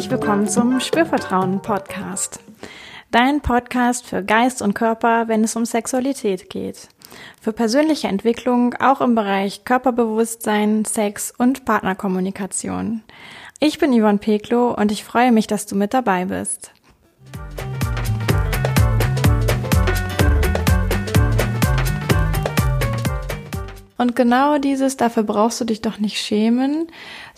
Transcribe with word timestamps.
herzlich 0.00 0.18
willkommen 0.18 0.48
zum 0.48 0.80
Spürvertrauen 0.80 1.60
Podcast. 1.60 2.40
Dein 3.10 3.42
Podcast 3.42 4.06
für 4.06 4.22
Geist 4.22 4.62
und 4.62 4.72
Körper, 4.72 5.28
wenn 5.28 5.44
es 5.44 5.56
um 5.56 5.66
Sexualität 5.66 6.48
geht. 6.48 6.88
Für 7.38 7.52
persönliche 7.52 8.08
Entwicklung 8.08 8.72
auch 8.76 9.02
im 9.02 9.14
Bereich 9.14 9.66
Körperbewusstsein, 9.66 10.86
Sex 10.86 11.34
und 11.36 11.66
Partnerkommunikation. 11.66 13.02
Ich 13.58 13.78
bin 13.78 13.92
Yvonne 13.92 14.16
Peklo 14.16 14.72
und 14.74 14.90
ich 14.90 15.04
freue 15.04 15.32
mich, 15.32 15.46
dass 15.46 15.66
du 15.66 15.76
mit 15.76 15.92
dabei 15.92 16.24
bist. 16.24 16.72
Und 24.00 24.16
genau 24.16 24.56
dieses, 24.56 24.96
dafür 24.96 25.24
brauchst 25.24 25.60
du 25.60 25.66
dich 25.66 25.82
doch 25.82 25.98
nicht 25.98 26.18
schämen, 26.18 26.86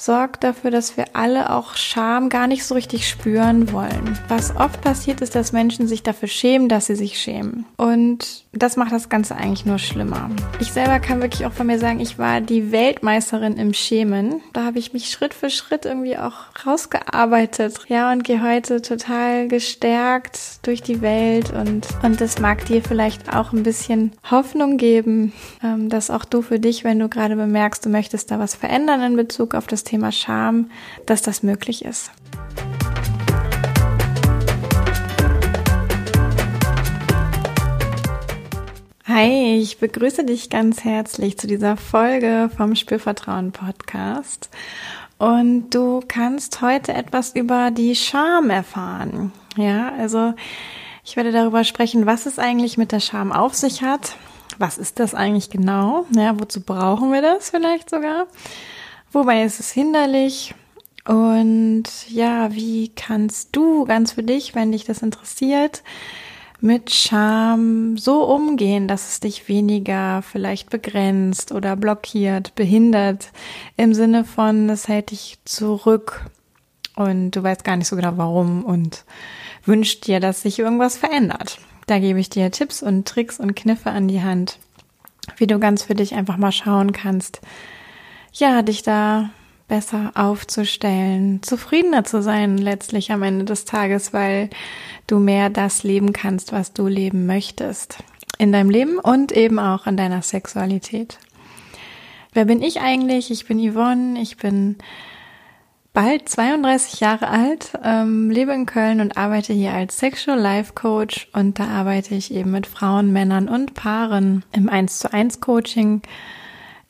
sorgt 0.04 0.44
dafür, 0.44 0.70
dass 0.70 0.96
wir 0.96 1.04
alle 1.12 1.50
auch 1.50 1.76
Scham 1.76 2.28
gar 2.28 2.46
nicht 2.46 2.64
so 2.64 2.74
richtig 2.74 3.08
spüren 3.08 3.72
wollen. 3.72 4.18
Was 4.28 4.56
oft 4.56 4.80
passiert 4.80 5.20
ist, 5.20 5.34
dass 5.34 5.52
Menschen 5.52 5.86
sich 5.86 6.02
dafür 6.02 6.28
schämen, 6.28 6.68
dass 6.68 6.86
sie 6.86 6.96
sich 6.96 7.18
schämen. 7.18 7.66
Und 7.76 8.44
das 8.52 8.76
macht 8.76 8.92
das 8.92 9.08
Ganze 9.08 9.36
eigentlich 9.36 9.66
nur 9.66 9.78
schlimmer. 9.78 10.30
Ich 10.60 10.72
selber 10.72 10.98
kann 11.00 11.20
wirklich 11.20 11.46
auch 11.46 11.52
von 11.52 11.66
mir 11.66 11.78
sagen, 11.78 12.00
ich 12.00 12.18
war 12.18 12.40
die 12.40 12.72
Weltmeisterin 12.72 13.56
im 13.56 13.74
Schämen. 13.74 14.40
Da 14.52 14.64
habe 14.64 14.78
ich 14.78 14.92
mich 14.92 15.10
Schritt 15.10 15.34
für 15.34 15.50
Schritt 15.50 15.84
irgendwie 15.84 16.18
auch 16.18 16.46
rausgearbeitet. 16.66 17.80
Ja, 17.88 18.12
und 18.12 18.24
gehe 18.24 18.42
heute 18.42 18.82
total 18.82 19.48
gestärkt 19.48 20.66
durch 20.66 20.82
die 20.82 21.00
Welt 21.00 21.52
und, 21.52 21.86
und 22.02 22.20
das 22.20 22.38
mag 22.38 22.64
dir 22.66 22.82
vielleicht 22.82 23.34
auch 23.34 23.52
ein 23.52 23.62
bisschen 23.62 24.12
Hoffnung 24.30 24.76
geben, 24.76 25.32
ähm, 25.62 25.88
dass 25.88 26.10
auch 26.10 26.24
du 26.24 26.42
für 26.42 26.58
dich, 26.58 26.84
wenn 26.84 26.98
du 26.98 27.08
gerade 27.08 27.36
bemerkst, 27.36 27.84
du 27.84 27.88
möchtest 27.88 28.30
da 28.30 28.38
was 28.38 28.54
verändern 28.54 29.02
in 29.02 29.16
Bezug 29.16 29.54
auf 29.54 29.66
das 29.66 29.82
das 29.82 29.90
Thema 29.92 30.10
Scham, 30.10 30.70
dass 31.04 31.20
das 31.20 31.42
möglich 31.42 31.84
ist. 31.84 32.12
Hi, 39.04 39.58
ich 39.58 39.76
begrüße 39.76 40.24
dich 40.24 40.48
ganz 40.48 40.82
herzlich 40.82 41.36
zu 41.36 41.46
dieser 41.46 41.76
Folge 41.76 42.48
vom 42.56 42.74
Spürvertrauen 42.74 43.52
Podcast. 43.52 44.48
Und 45.18 45.68
du 45.68 46.00
kannst 46.08 46.62
heute 46.62 46.94
etwas 46.94 47.36
über 47.36 47.70
die 47.70 47.94
Scham 47.94 48.48
erfahren. 48.48 49.30
Ja, 49.58 49.92
also 49.98 50.32
ich 51.04 51.16
werde 51.16 51.32
darüber 51.32 51.64
sprechen, 51.64 52.06
was 52.06 52.24
es 52.24 52.38
eigentlich 52.38 52.78
mit 52.78 52.92
der 52.92 53.00
Scham 53.00 53.30
auf 53.30 53.52
sich 53.54 53.82
hat. 53.82 54.16
Was 54.56 54.78
ist 54.78 55.00
das 55.00 55.14
eigentlich 55.14 55.50
genau? 55.50 56.06
Ja, 56.16 56.40
wozu 56.40 56.62
brauchen 56.62 57.12
wir 57.12 57.20
das 57.20 57.50
vielleicht 57.50 57.90
sogar? 57.90 58.26
Wobei 59.12 59.44
ist 59.44 59.60
es 59.60 59.70
hinderlich? 59.70 60.54
Und 61.04 61.84
ja, 62.08 62.54
wie 62.54 62.88
kannst 62.88 63.50
du 63.52 63.84
ganz 63.84 64.12
für 64.12 64.22
dich, 64.22 64.54
wenn 64.54 64.72
dich 64.72 64.84
das 64.84 65.02
interessiert, 65.02 65.82
mit 66.60 66.92
Scham 66.92 67.98
so 67.98 68.22
umgehen, 68.24 68.86
dass 68.86 69.08
es 69.08 69.20
dich 69.20 69.48
weniger 69.48 70.22
vielleicht 70.22 70.70
begrenzt 70.70 71.50
oder 71.50 71.74
blockiert, 71.74 72.54
behindert, 72.54 73.32
im 73.76 73.94
Sinne 73.94 74.24
von, 74.24 74.70
es 74.70 74.86
hält 74.86 75.10
dich 75.10 75.38
zurück 75.44 76.30
und 76.94 77.32
du 77.32 77.42
weißt 77.42 77.64
gar 77.64 77.76
nicht 77.76 77.88
so 77.88 77.96
genau 77.96 78.12
warum 78.16 78.64
und 78.64 79.04
wünscht 79.64 80.06
dir, 80.06 80.20
dass 80.20 80.42
sich 80.42 80.60
irgendwas 80.60 80.96
verändert. 80.96 81.58
Da 81.88 81.98
gebe 81.98 82.20
ich 82.20 82.30
dir 82.30 82.52
Tipps 82.52 82.80
und 82.80 83.08
Tricks 83.08 83.40
und 83.40 83.56
Kniffe 83.56 83.90
an 83.90 84.06
die 84.06 84.22
Hand, 84.22 84.60
wie 85.36 85.48
du 85.48 85.58
ganz 85.58 85.82
für 85.82 85.94
dich 85.94 86.14
einfach 86.14 86.36
mal 86.36 86.52
schauen 86.52 86.92
kannst, 86.92 87.40
ja, 88.32 88.62
dich 88.62 88.82
da 88.82 89.30
besser 89.68 90.12
aufzustellen, 90.14 91.42
zufriedener 91.42 92.04
zu 92.04 92.22
sein 92.22 92.58
letztlich 92.58 93.10
am 93.12 93.22
Ende 93.22 93.44
des 93.44 93.64
Tages, 93.64 94.12
weil 94.12 94.50
du 95.06 95.18
mehr 95.18 95.50
das 95.50 95.82
leben 95.82 96.12
kannst, 96.12 96.52
was 96.52 96.72
du 96.72 96.88
leben 96.88 97.26
möchtest 97.26 97.98
in 98.38 98.52
deinem 98.52 98.70
Leben 98.70 98.98
und 98.98 99.32
eben 99.32 99.58
auch 99.58 99.86
in 99.86 99.96
deiner 99.96 100.22
Sexualität. 100.22 101.18
Wer 102.34 102.46
bin 102.46 102.62
ich 102.62 102.80
eigentlich? 102.80 103.30
Ich 103.30 103.46
bin 103.46 103.58
Yvonne, 103.58 104.20
ich 104.20 104.36
bin 104.36 104.76
bald 105.92 106.28
32 106.28 107.00
Jahre 107.00 107.28
alt, 107.28 107.72
ähm, 107.84 108.30
lebe 108.30 108.52
in 108.52 108.66
Köln 108.66 109.00
und 109.00 109.16
arbeite 109.16 109.52
hier 109.52 109.72
als 109.72 109.98
Sexual 109.98 110.38
Life 110.38 110.72
Coach 110.74 111.28
und 111.34 111.58
da 111.58 111.68
arbeite 111.68 112.14
ich 112.14 112.34
eben 112.34 112.50
mit 112.50 112.66
Frauen, 112.66 113.12
Männern 113.12 113.48
und 113.48 113.74
Paaren 113.74 114.44
im 114.52 114.68
1 114.68 114.98
zu 114.98 115.12
1 115.12 115.40
Coaching 115.40 116.02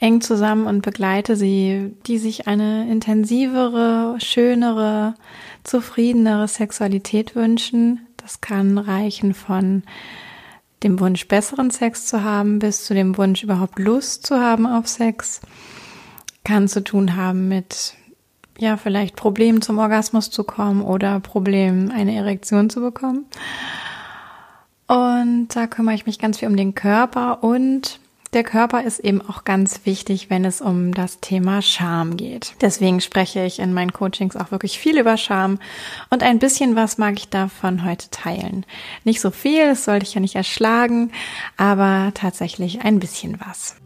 eng 0.03 0.21
zusammen 0.21 0.67
und 0.67 0.83
begleite 0.83 1.37
sie, 1.37 1.95
die 2.07 2.19
sich 2.19 2.49
eine 2.49 2.91
intensivere, 2.91 4.17
schönere, 4.19 5.15
zufriedenere 5.63 6.49
Sexualität 6.49 7.37
wünschen. 7.37 8.01
Das 8.17 8.41
kann 8.41 8.79
reichen 8.79 9.33
von 9.33 9.85
dem 10.83 10.99
Wunsch, 10.99 11.29
besseren 11.29 11.71
Sex 11.71 12.07
zu 12.07 12.25
haben, 12.25 12.59
bis 12.59 12.85
zu 12.85 12.95
dem 12.95 13.17
Wunsch, 13.17 13.45
überhaupt 13.45 13.79
Lust 13.79 14.27
zu 14.27 14.41
haben 14.41 14.67
auf 14.67 14.89
Sex. 14.89 15.41
Kann 16.43 16.67
zu 16.67 16.83
tun 16.83 17.15
haben 17.15 17.47
mit, 17.47 17.95
ja, 18.59 18.77
vielleicht 18.77 19.15
Problemen 19.15 19.63
zum 19.63 19.79
Orgasmus 19.79 20.31
zu 20.31 20.43
kommen 20.43 20.83
oder 20.83 21.21
Problemen, 21.21 21.93
eine 21.93 22.17
Erektion 22.17 22.69
zu 22.71 22.81
bekommen. 22.81 23.27
Und 24.89 25.49
da 25.55 25.69
kümmere 25.69 25.95
ich 25.95 26.07
mich 26.07 26.19
ganz 26.19 26.41
viel 26.41 26.49
um 26.49 26.57
den 26.57 26.75
Körper 26.75 27.45
und 27.45 28.01
der 28.33 28.45
Körper 28.45 28.83
ist 28.83 28.99
eben 28.99 29.21
auch 29.21 29.45
ganz 29.45 29.81
wichtig, 29.85 30.31
wenn 30.31 30.47
es 30.47 30.63
um 30.63 30.95
das 30.95 31.21
Thema 31.21 31.61
Scham 31.61 32.17
geht. 32.17 32.55
Deswegen 32.63 33.03
spreche 33.03 33.45
ich 33.45 33.59
in 33.59 33.75
meinen 33.75 33.93
Coachings 33.93 34.37
auch 34.37 34.51
wirklich 34.51 34.79
viel 34.79 34.99
über 34.99 35.19
Scham 35.19 35.59
und 36.09 36.23
ein 36.23 36.39
bisschen 36.39 36.75
was 36.75 36.97
mag 36.97 37.19
ich 37.19 37.29
davon 37.29 37.85
heute 37.85 38.09
teilen. 38.09 38.65
Nicht 39.05 39.21
so 39.21 39.31
viel, 39.31 39.67
das 39.67 39.85
sollte 39.85 40.07
ich 40.07 40.15
ja 40.15 40.21
nicht 40.23 40.35
erschlagen, 40.35 41.13
aber 41.59 42.13
tatsächlich 42.15 42.83
ein 42.83 43.01
bisschen 43.01 43.39
was. 43.47 43.77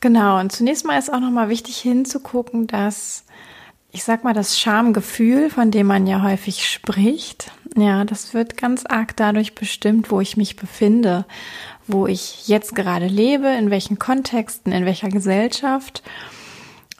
Genau, 0.00 0.40
und 0.40 0.50
zunächst 0.50 0.84
mal 0.84 0.98
ist 0.98 1.12
auch 1.12 1.20
nochmal 1.20 1.48
wichtig 1.48 1.76
hinzugucken, 1.78 2.66
dass 2.66 3.24
ich 3.90 4.04
sag 4.04 4.22
mal, 4.22 4.34
das 4.34 4.58
Schamgefühl, 4.58 5.50
von 5.50 5.70
dem 5.70 5.86
man 5.86 6.06
ja 6.06 6.22
häufig 6.22 6.68
spricht, 6.68 7.50
ja, 7.80 8.04
das 8.04 8.34
wird 8.34 8.56
ganz 8.56 8.84
arg 8.86 9.16
dadurch 9.16 9.54
bestimmt, 9.54 10.10
wo 10.10 10.20
ich 10.20 10.36
mich 10.36 10.56
befinde, 10.56 11.24
wo 11.86 12.06
ich 12.06 12.48
jetzt 12.48 12.74
gerade 12.74 13.06
lebe, 13.06 13.48
in 13.48 13.70
welchen 13.70 13.98
Kontexten, 13.98 14.72
in 14.72 14.84
welcher 14.84 15.08
Gesellschaft 15.08 16.02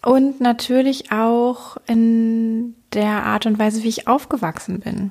und 0.02 0.40
natürlich 0.40 1.12
auch 1.12 1.76
in 1.86 2.74
der 2.92 3.24
Art 3.24 3.46
und 3.46 3.58
Weise, 3.58 3.82
wie 3.82 3.88
ich 3.88 4.08
aufgewachsen 4.08 4.80
bin. 4.80 5.10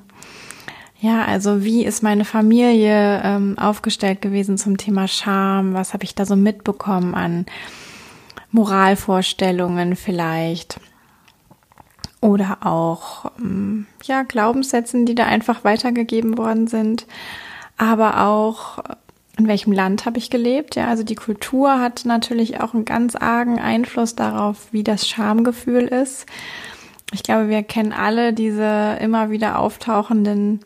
Ja, 1.00 1.24
also 1.24 1.62
wie 1.62 1.84
ist 1.84 2.02
meine 2.02 2.24
Familie 2.24 3.20
ähm, 3.22 3.56
aufgestellt 3.56 4.20
gewesen 4.20 4.58
zum 4.58 4.76
Thema 4.76 5.06
Scham? 5.06 5.74
Was 5.74 5.94
habe 5.94 6.02
ich 6.04 6.16
da 6.16 6.24
so 6.24 6.34
mitbekommen 6.34 7.14
an 7.14 7.46
Moralvorstellungen 8.50 9.94
vielleicht? 9.94 10.80
Oder 12.20 12.58
auch 12.66 13.30
ähm, 13.38 13.86
ja 14.04 14.22
Glaubenssätzen, 14.22 15.06
die 15.06 15.14
da 15.14 15.24
einfach 15.24 15.64
weitergegeben 15.64 16.38
worden 16.38 16.66
sind, 16.66 17.06
aber 17.76 18.26
auch 18.26 18.78
in 19.38 19.46
welchem 19.46 19.72
Land 19.72 20.04
habe 20.04 20.18
ich 20.18 20.30
gelebt? 20.30 20.74
Ja, 20.74 20.88
also 20.88 21.04
die 21.04 21.14
Kultur 21.14 21.80
hat 21.80 22.04
natürlich 22.04 22.60
auch 22.60 22.74
einen 22.74 22.84
ganz 22.84 23.14
argen 23.14 23.60
Einfluss 23.60 24.16
darauf, 24.16 24.72
wie 24.72 24.82
das 24.82 25.08
Schamgefühl 25.08 25.84
ist. 25.84 26.26
Ich 27.12 27.22
glaube, 27.22 27.48
wir 27.48 27.62
kennen 27.62 27.92
alle 27.92 28.32
diese 28.32 28.98
immer 29.00 29.30
wieder 29.30 29.60
auftauchenden 29.60 30.60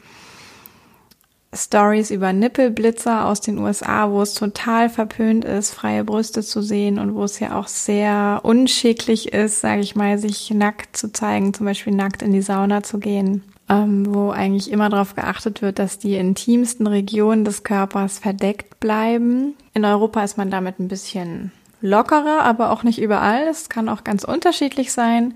Stories 1.54 2.10
über 2.10 2.32
Nippelblitzer 2.32 3.26
aus 3.26 3.42
den 3.42 3.58
USA, 3.58 4.10
wo 4.10 4.22
es 4.22 4.32
total 4.32 4.88
verpönt 4.88 5.44
ist, 5.44 5.74
freie 5.74 6.02
Brüste 6.02 6.42
zu 6.42 6.62
sehen 6.62 6.98
und 6.98 7.14
wo 7.14 7.24
es 7.24 7.40
ja 7.40 7.58
auch 7.58 7.68
sehr 7.68 8.40
unschicklich 8.42 9.34
ist, 9.34 9.60
sage 9.60 9.82
ich 9.82 9.94
mal, 9.94 10.18
sich 10.18 10.50
nackt 10.50 10.96
zu 10.96 11.12
zeigen, 11.12 11.52
zum 11.52 11.66
Beispiel 11.66 11.94
nackt 11.94 12.22
in 12.22 12.32
die 12.32 12.40
Sauna 12.40 12.82
zu 12.82 12.98
gehen, 12.98 13.42
ähm, 13.68 14.14
wo 14.14 14.30
eigentlich 14.30 14.70
immer 14.70 14.88
darauf 14.88 15.14
geachtet 15.14 15.60
wird, 15.60 15.78
dass 15.78 15.98
die 15.98 16.14
intimsten 16.14 16.86
Regionen 16.86 17.44
des 17.44 17.64
Körpers 17.64 18.18
verdeckt 18.18 18.80
bleiben. 18.80 19.54
In 19.74 19.84
Europa 19.84 20.24
ist 20.24 20.38
man 20.38 20.50
damit 20.50 20.80
ein 20.80 20.88
bisschen 20.88 21.52
lockerer, 21.82 22.44
aber 22.44 22.70
auch 22.70 22.82
nicht 22.82 23.00
überall. 23.00 23.42
Es 23.42 23.68
kann 23.68 23.90
auch 23.90 24.04
ganz 24.04 24.24
unterschiedlich 24.24 24.90
sein. 24.90 25.34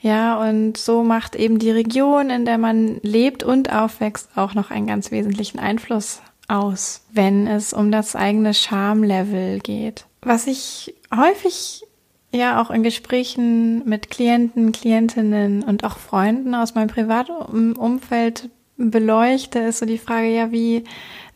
Ja, 0.00 0.40
und 0.40 0.76
so 0.76 1.02
macht 1.02 1.36
eben 1.36 1.58
die 1.58 1.70
Region, 1.70 2.30
in 2.30 2.44
der 2.44 2.58
man 2.58 2.98
lebt 3.02 3.42
und 3.42 3.72
aufwächst, 3.72 4.30
auch 4.36 4.54
noch 4.54 4.70
einen 4.70 4.86
ganz 4.86 5.10
wesentlichen 5.10 5.58
Einfluss 5.58 6.22
aus, 6.48 7.02
wenn 7.12 7.46
es 7.46 7.72
um 7.72 7.92
das 7.92 8.16
eigene 8.16 8.54
Schamlevel 8.54 9.60
geht. 9.60 10.06
Was 10.22 10.46
ich 10.46 10.94
häufig 11.14 11.84
ja 12.32 12.62
auch 12.62 12.70
in 12.70 12.82
Gesprächen 12.82 13.86
mit 13.88 14.10
Klienten, 14.10 14.72
Klientinnen 14.72 15.62
und 15.62 15.84
auch 15.84 15.98
Freunden 15.98 16.54
aus 16.54 16.74
meinem 16.74 16.88
Privatumfeld 16.88 18.48
beleuchte, 18.76 19.58
ist 19.58 19.80
so 19.80 19.86
die 19.86 19.98
Frage, 19.98 20.28
ja, 20.28 20.50
wie 20.50 20.84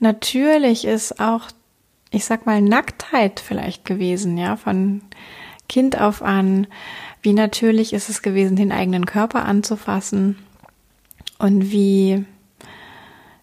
natürlich 0.00 0.87
ist 0.87 1.20
auch 1.20 1.50
ich 2.14 2.25
sag 2.25 2.46
mal, 2.46 2.62
Nacktheit 2.62 3.40
vielleicht 3.40 3.84
gewesen, 3.84 4.38
ja, 4.38 4.56
von 4.56 5.02
Kind 5.69 6.00
auf 6.00 6.22
an. 6.22 6.67
Wie 7.24 7.32
natürlich 7.32 7.94
ist 7.94 8.10
es 8.10 8.20
gewesen, 8.20 8.54
den 8.54 8.70
eigenen 8.70 9.06
Körper 9.06 9.46
anzufassen 9.46 10.36
und 11.38 11.72
wie 11.72 12.22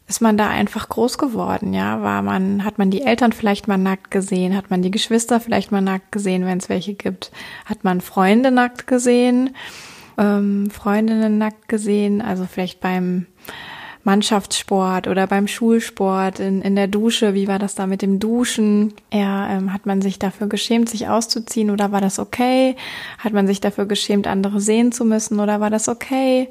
ist 0.07 0.21
man 0.21 0.37
da 0.37 0.49
einfach 0.49 0.87
groß 0.87 1.17
geworden, 1.17 1.73
ja? 1.73 2.03
War 2.03 2.21
man, 2.21 2.63
hat 2.63 2.77
man 2.77 2.91
die 2.91 3.01
Eltern 3.01 3.31
vielleicht 3.31 3.67
mal 3.67 3.79
nackt 3.79 4.11
gesehen? 4.11 4.55
Hat 4.55 4.69
man 4.69 4.83
die 4.83 4.91
Geschwister 4.91 5.39
vielleicht 5.39 5.71
mal 5.71 5.81
nackt 5.81 6.11
gesehen, 6.11 6.45
wenn 6.45 6.59
es 6.59 6.69
welche 6.69 6.93
gibt? 6.93 7.31
Hat 7.65 7.83
man 7.83 8.01
Freunde 8.01 8.51
nackt 8.51 8.85
gesehen? 8.85 9.55
Ähm, 10.15 10.69
Freundinnen 10.69 11.39
nackt 11.39 11.67
gesehen? 11.67 12.21
Also 12.21 12.45
vielleicht 12.45 12.81
beim 12.81 13.25
Mannschaftssport 14.03 15.07
oder 15.07 15.27
beim 15.27 15.47
Schulsport, 15.47 16.39
in, 16.39 16.61
in 16.61 16.75
der 16.75 16.87
Dusche, 16.87 17.33
wie 17.33 17.47
war 17.47 17.59
das 17.59 17.75
da 17.75 17.87
mit 17.87 18.01
dem 18.01 18.19
Duschen? 18.19 18.93
Ja, 19.11 19.49
ähm, 19.49 19.73
hat 19.73 19.85
man 19.85 20.01
sich 20.01 20.19
dafür 20.19 20.47
geschämt, 20.47 20.89
sich 20.89 21.07
auszuziehen 21.07 21.69
oder 21.69 21.91
war 21.91 22.01
das 22.01 22.19
okay? 22.19 22.75
Hat 23.19 23.33
man 23.33 23.47
sich 23.47 23.61
dafür 23.61 23.85
geschämt, 23.85 24.27
andere 24.27 24.59
sehen 24.59 24.91
zu 24.91 25.05
müssen 25.05 25.39
oder 25.39 25.59
war 25.59 25.69
das 25.69 25.87
okay? 25.87 26.49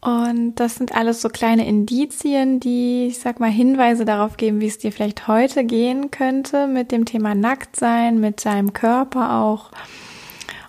Und 0.00 0.54
das 0.56 0.76
sind 0.76 0.94
alles 0.94 1.22
so 1.22 1.28
kleine 1.28 1.66
Indizien, 1.66 2.60
die, 2.60 3.08
ich 3.08 3.18
sag 3.18 3.40
mal, 3.40 3.50
Hinweise 3.50 4.04
darauf 4.04 4.36
geben, 4.36 4.60
wie 4.60 4.68
es 4.68 4.78
dir 4.78 4.92
vielleicht 4.92 5.26
heute 5.26 5.64
gehen 5.64 6.12
könnte 6.12 6.68
mit 6.68 6.92
dem 6.92 7.04
Thema 7.04 7.34
Nacktsein, 7.34 8.20
mit 8.20 8.44
deinem 8.44 8.72
Körper 8.72 9.40
auch. 9.40 9.70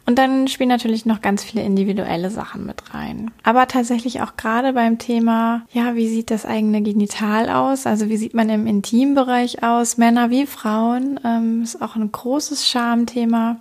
Und 0.09 0.15
dann 0.15 0.47
spielen 0.47 0.69
natürlich 0.69 1.05
noch 1.05 1.21
ganz 1.21 1.43
viele 1.43 1.61
individuelle 1.61 2.31
Sachen 2.31 2.65
mit 2.65 2.95
rein. 2.95 3.29
Aber 3.43 3.67
tatsächlich 3.67 4.23
auch 4.23 4.37
gerade 4.37 4.73
beim 4.73 4.97
Thema, 4.97 5.67
ja, 5.71 5.93
wie 5.93 6.07
sieht 6.07 6.31
das 6.31 6.47
eigene 6.47 6.81
Genital 6.81 7.47
aus? 7.47 7.85
Also 7.85 8.09
wie 8.09 8.17
sieht 8.17 8.33
man 8.33 8.49
im 8.49 8.65
Intimbereich 8.65 9.61
aus? 9.61 9.97
Männer 9.97 10.31
wie 10.31 10.47
Frauen, 10.47 11.19
ähm, 11.23 11.61
ist 11.61 11.79
auch 11.79 11.95
ein 11.95 12.11
großes 12.11 12.67
Schamthema. 12.67 13.57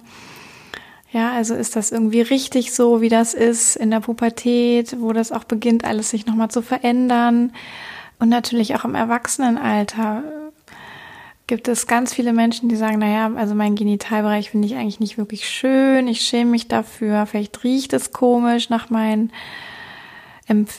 Ja, 1.12 1.32
also 1.32 1.54
ist 1.54 1.76
das 1.76 1.92
irgendwie 1.92 2.22
richtig 2.22 2.72
so, 2.72 3.02
wie 3.02 3.10
das 3.10 3.34
ist 3.34 3.76
in 3.76 3.90
der 3.90 4.00
Pubertät, 4.00 4.96
wo 5.00 5.12
das 5.12 5.32
auch 5.32 5.44
beginnt, 5.44 5.84
alles 5.84 6.08
sich 6.08 6.24
nochmal 6.24 6.48
zu 6.50 6.62
verändern. 6.62 7.52
Und 8.20 8.30
natürlich 8.30 8.74
auch 8.74 8.86
im 8.86 8.94
Erwachsenenalter 8.94 10.22
gibt 11.48 11.66
es 11.66 11.86
ganz 11.86 12.14
viele 12.14 12.32
Menschen, 12.32 12.68
die 12.68 12.76
sagen, 12.76 12.98
naja, 12.98 13.32
also 13.34 13.54
mein 13.54 13.74
Genitalbereich 13.74 14.50
finde 14.50 14.68
ich 14.68 14.76
eigentlich 14.76 15.00
nicht 15.00 15.18
wirklich 15.18 15.48
schön, 15.48 16.06
ich 16.06 16.20
schäme 16.20 16.52
mich 16.52 16.68
dafür, 16.68 17.26
vielleicht 17.26 17.64
riecht 17.64 17.94
es 17.94 18.12
komisch 18.12 18.68
nach 18.68 18.90
mein, 18.90 19.32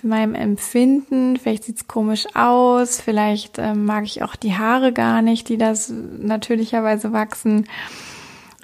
meinem 0.04 0.36
Empfinden, 0.36 1.38
vielleicht 1.38 1.64
sieht 1.64 1.78
es 1.78 1.88
komisch 1.88 2.28
aus, 2.36 3.02
vielleicht 3.02 3.58
äh, 3.58 3.74
mag 3.74 4.06
ich 4.06 4.22
auch 4.22 4.36
die 4.36 4.56
Haare 4.56 4.94
gar 4.94 5.24
nicht, 5.24 5.50
die 5.50 5.58
das 5.58 5.92
natürlicherweise 6.20 7.12
wachsen. 7.12 7.68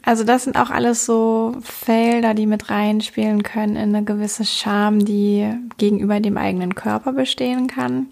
Also 0.04 0.24
das 0.24 0.44
sind 0.44 0.58
auch 0.58 0.70
alles 0.70 1.08
so 1.08 1.56
Felder, 1.64 2.36
die 2.36 2.46
mit 2.46 2.70
reinspielen 2.70 3.42
können 3.42 3.76
in 3.76 3.96
eine 3.96 4.06
gewisse 4.06 4.46
Scham, 4.46 5.04
die 5.04 5.52
gegenüber 5.80 6.20
dem 6.20 6.38
eigenen 6.38 6.76
Körper 6.76 7.14
bestehen 7.14 7.66
kann. 7.66 8.08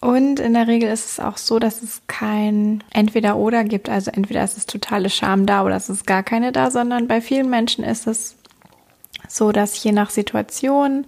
Und 0.00 0.38
in 0.38 0.54
der 0.54 0.68
Regel 0.68 0.90
ist 0.90 1.06
es 1.06 1.20
auch 1.20 1.38
so, 1.38 1.58
dass 1.58 1.82
es 1.82 2.02
kein 2.06 2.84
Entweder-Oder 2.90 3.64
gibt. 3.64 3.88
Also 3.88 4.12
entweder 4.12 4.44
ist 4.44 4.56
es 4.56 4.66
totale 4.66 5.10
Scham 5.10 5.44
da 5.44 5.64
oder 5.64 5.74
es 5.76 5.88
ist 5.88 6.06
gar 6.06 6.22
keine 6.22 6.52
da, 6.52 6.70
sondern 6.70 7.08
bei 7.08 7.20
vielen 7.20 7.50
Menschen 7.50 7.82
ist 7.82 8.06
es 8.06 8.36
so, 9.26 9.50
dass 9.50 9.82
je 9.82 9.90
nach 9.90 10.10
Situation, 10.10 11.04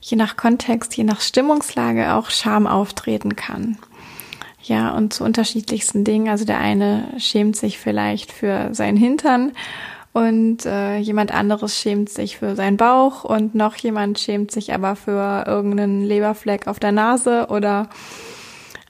je 0.00 0.16
nach 0.16 0.36
Kontext, 0.36 0.96
je 0.96 1.02
nach 1.02 1.20
Stimmungslage 1.20 2.14
auch 2.14 2.30
Scham 2.30 2.68
auftreten 2.68 3.34
kann. 3.34 3.76
Ja, 4.62 4.90
und 4.90 5.12
zu 5.12 5.24
unterschiedlichsten 5.24 6.04
Dingen. 6.04 6.28
Also 6.28 6.44
der 6.44 6.58
eine 6.58 7.08
schämt 7.18 7.56
sich 7.56 7.78
vielleicht 7.78 8.32
für 8.32 8.72
seinen 8.72 8.96
Hintern 8.96 9.52
und 10.16 10.64
äh, 10.64 10.96
jemand 10.96 11.30
anderes 11.30 11.78
schämt 11.78 12.08
sich 12.08 12.38
für 12.38 12.56
seinen 12.56 12.78
Bauch 12.78 13.24
und 13.24 13.54
noch 13.54 13.76
jemand 13.76 14.18
schämt 14.18 14.50
sich 14.50 14.72
aber 14.72 14.96
für 14.96 15.44
irgendeinen 15.46 16.02
Leberfleck 16.02 16.68
auf 16.68 16.80
der 16.80 16.90
Nase 16.90 17.48
oder 17.50 17.90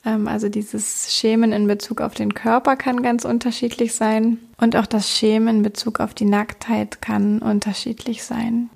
ähm, 0.04 0.28
also 0.28 0.48
dieses 0.48 1.12
Schämen 1.12 1.50
in 1.50 1.66
Bezug 1.66 2.00
auf 2.00 2.14
den 2.14 2.32
Körper 2.32 2.76
kann 2.76 3.02
ganz 3.02 3.24
unterschiedlich 3.24 3.92
sein 3.94 4.38
und 4.58 4.76
auch 4.76 4.86
das 4.86 5.10
Schämen 5.10 5.56
in 5.56 5.62
Bezug 5.64 5.98
auf 5.98 6.14
die 6.14 6.26
Nacktheit 6.26 7.02
kann 7.02 7.40
unterschiedlich 7.40 8.22
sein. 8.22 8.70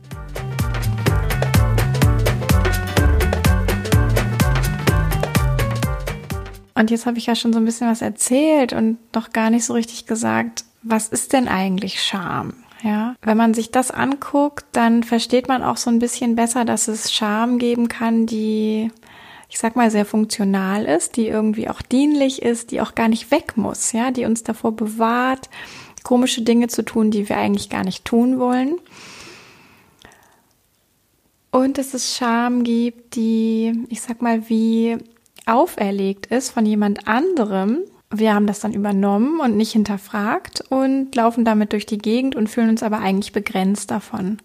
Und 6.75 6.91
jetzt 6.91 7.07
habe 7.07 7.19
ich 7.19 7.27
ja 7.27 7.37
schon 7.37 7.53
so 7.53 7.61
ein 7.61 7.65
bisschen 7.65 7.89
was 7.89 8.03
erzählt 8.03 8.73
und 8.73 8.99
noch 9.15 9.31
gar 9.31 9.51
nicht 9.51 9.67
so 9.67 9.75
richtig 9.75 10.07
gesagt, 10.07 10.65
was 10.83 11.09
ist 11.09 11.33
denn 11.33 11.49
eigentlich 11.49 12.03
Scham? 12.03 12.55
Ja, 12.83 13.15
wenn 13.23 13.37
man 13.37 13.53
sich 13.53 13.71
das 13.71 13.91
anguckt, 13.91 14.65
dann 14.73 15.03
versteht 15.03 15.49
man 15.49 15.63
auch 15.63 15.77
so 15.77 15.91
ein 15.91 15.99
bisschen 15.99 16.35
besser, 16.35 16.65
dass 16.65 16.89
es 16.89 17.13
Scham 17.13 17.59
geben 17.59 17.89
kann, 17.89 18.25
die, 18.25 18.91
ich 19.51 19.59
sag 19.59 19.77
mal, 19.77 19.91
sehr 19.91 20.07
funktional 20.07 20.87
ist, 20.87 21.17
die 21.17 21.27
irgendwie 21.27 21.69
auch 21.69 21.83
dienlich 21.83 22.41
ist, 22.41 22.71
die 22.71 22.81
auch 22.81 22.95
gar 22.95 23.09
nicht 23.09 23.31
weg 23.31 23.59
muss, 23.59 23.93
ja, 23.93 24.11
die 24.11 24.25
uns 24.25 24.45
davor 24.45 24.73
bewahrt, 24.73 25.51
komische 26.05 26.41
Dinge 26.41 26.69
zu 26.69 26.83
tun, 26.83 27.11
die 27.11 27.29
wir 27.29 27.37
eigentlich 27.37 27.69
gar 27.69 27.85
nicht 27.85 28.07
tun 28.07 28.39
wollen. 28.39 28.79
Und 31.51 31.79
dass 31.79 31.95
es 31.95 32.17
Scham 32.17 32.63
gibt, 32.63 33.17
die, 33.17 33.85
ich 33.89 34.01
sag 34.01 34.23
mal, 34.23 34.49
wie 34.49 34.97
auferlegt 35.47 36.27
ist 36.27 36.51
von 36.51 36.65
jemand 36.65 37.09
anderem, 37.09 37.81
wir 38.11 38.35
haben 38.35 38.47
das 38.47 38.61
dann 38.61 38.73
übernommen 38.73 39.39
und 39.41 39.57
nicht 39.57 39.73
hinterfragt 39.73 40.65
und 40.69 41.15
laufen 41.15 41.45
damit 41.45 41.73
durch 41.73 41.87
die 41.87 41.99
Gegend 41.99 42.35
und 42.35 42.49
fühlen 42.49 42.71
uns 42.71 42.83
aber 42.83 42.99
eigentlich 42.99 43.33
begrenzt 43.33 43.91
davon. 43.91 44.39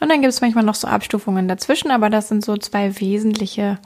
Und 0.00 0.08
dann 0.08 0.22
gibt 0.22 0.32
es 0.32 0.40
manchmal 0.40 0.64
noch 0.64 0.74
so 0.74 0.88
Abstufungen 0.88 1.46
dazwischen, 1.46 1.90
aber 1.90 2.10
das 2.10 2.28
sind 2.28 2.44
so 2.44 2.56
zwei 2.56 2.98
wesentliche, 3.00 3.78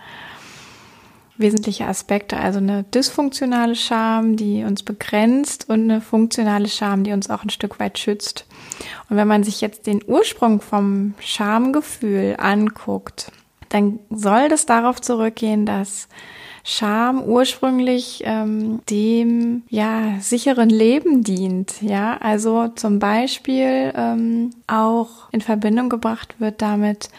wesentliche 1.37 1.87
Aspekte. 1.87 2.39
Also 2.39 2.61
eine 2.61 2.85
dysfunktionale 2.85 3.75
Scham, 3.75 4.37
die 4.37 4.65
uns 4.65 4.85
begrenzt 4.85 5.69
und 5.69 5.83
eine 5.83 6.01
funktionale 6.01 6.69
Scham, 6.69 7.05
die 7.05 7.13
uns 7.13 7.29
auch 7.29 7.43
ein 7.43 7.51
Stück 7.51 7.81
weit 7.81 7.99
schützt. 7.99 8.47
Und 9.11 9.17
wenn 9.17 9.29
man 9.29 9.45
sich 9.45 9.61
jetzt 9.61 9.87
den 9.87 10.03
Ursprung 10.07 10.61
vom 10.61 11.15
Schamgefühl 11.19 12.37
anguckt, 12.39 13.33
dann 13.69 13.99
soll 14.09 14.49
das 14.49 14.67
darauf 14.67 15.01
zurückgehen, 15.01 15.67
dass 15.67 16.09
Scham 16.67 17.23
ursprünglich 17.23 18.23
ähm, 18.25 18.81
dem 18.89 19.65
ja 19.69 20.19
sicheren 20.21 20.71
Leben 20.71 21.23
dient. 21.23 21.83
Ja, 21.83 22.17
also 22.17 22.69
zum 22.69 22.99
Beispiel 22.99 23.93
ähm, 23.95 24.51
auch 24.67 25.31
in 25.31 25.43
Verbindung 25.43 25.91
gebracht 25.91 26.37
wird 26.39 26.63
damit 26.63 27.11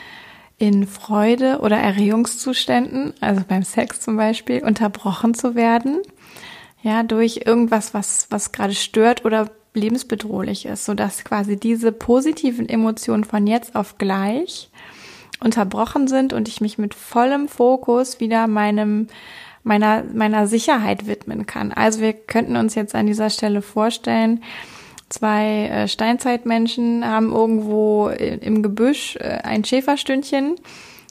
in 0.58 0.88
Freude 0.88 1.60
oder 1.60 1.78
Erregungszuständen, 1.78 3.14
also 3.22 3.44
beim 3.48 3.62
Sex 3.62 4.02
zum 4.02 4.18
Beispiel, 4.18 4.64
unterbrochen 4.64 5.36
zu 5.36 5.54
werden. 5.54 6.02
Ja, 6.82 7.04
durch 7.04 7.42
irgendwas, 7.46 7.94
was, 7.94 8.28
was 8.32 8.52
gerade 8.52 8.74
stört 8.74 9.26
oder 9.26 9.52
lebensbedrohlich 9.76 10.66
ist, 10.66 10.86
so 10.86 10.96
dass 10.96 11.24
quasi 11.24 11.56
diese 11.58 11.92
positiven 11.92 12.68
Emotionen 12.68 13.26
von 13.26 13.46
jetzt 13.46 13.76
auf 13.76 14.00
gleich 14.00 14.72
unterbrochen 15.46 16.08
sind 16.08 16.34
und 16.34 16.48
ich 16.50 16.60
mich 16.60 16.78
mit 16.78 16.94
vollem 16.94 17.48
Fokus 17.48 18.20
wieder 18.20 18.48
meinem 18.48 19.08
meiner 19.64 20.04
meiner 20.14 20.48
Sicherheit 20.48 21.08
widmen 21.08 21.46
kann. 21.46 21.72
Also 21.72 22.02
wir 22.02 22.14
könnten 22.14 22.58
uns 22.58 22.76
jetzt 22.76 22.94
an 22.94 23.08
dieser 23.08 23.30
Stelle 23.30 23.62
vorstellen, 23.62 24.44
zwei 25.10 25.68
äh, 25.68 25.88
Steinzeitmenschen 25.88 27.06
haben 27.06 27.32
irgendwo 27.32 28.10
im 28.10 28.62
Gebüsch 28.62 29.16
äh, 29.18 29.40
ein 29.44 29.64
Schäferstündchen. 29.64 30.56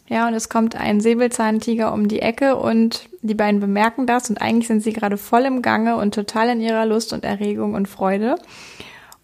Ja, 0.06 0.28
und 0.28 0.34
es 0.34 0.50
kommt 0.50 0.76
ein 0.76 1.00
Säbelzahntiger 1.00 1.92
um 1.92 2.08
die 2.08 2.20
Ecke 2.20 2.56
und 2.56 3.08
die 3.22 3.34
beiden 3.34 3.58
bemerken 3.58 4.06
das 4.06 4.28
und 4.28 4.42
eigentlich 4.42 4.68
sind 4.68 4.82
sie 4.82 4.92
gerade 4.92 5.16
voll 5.16 5.42
im 5.42 5.62
Gange 5.62 5.96
und 5.96 6.14
total 6.14 6.50
in 6.50 6.60
ihrer 6.60 6.84
Lust 6.84 7.14
und 7.14 7.24
Erregung 7.24 7.72
und 7.72 7.88
Freude. 7.88 8.36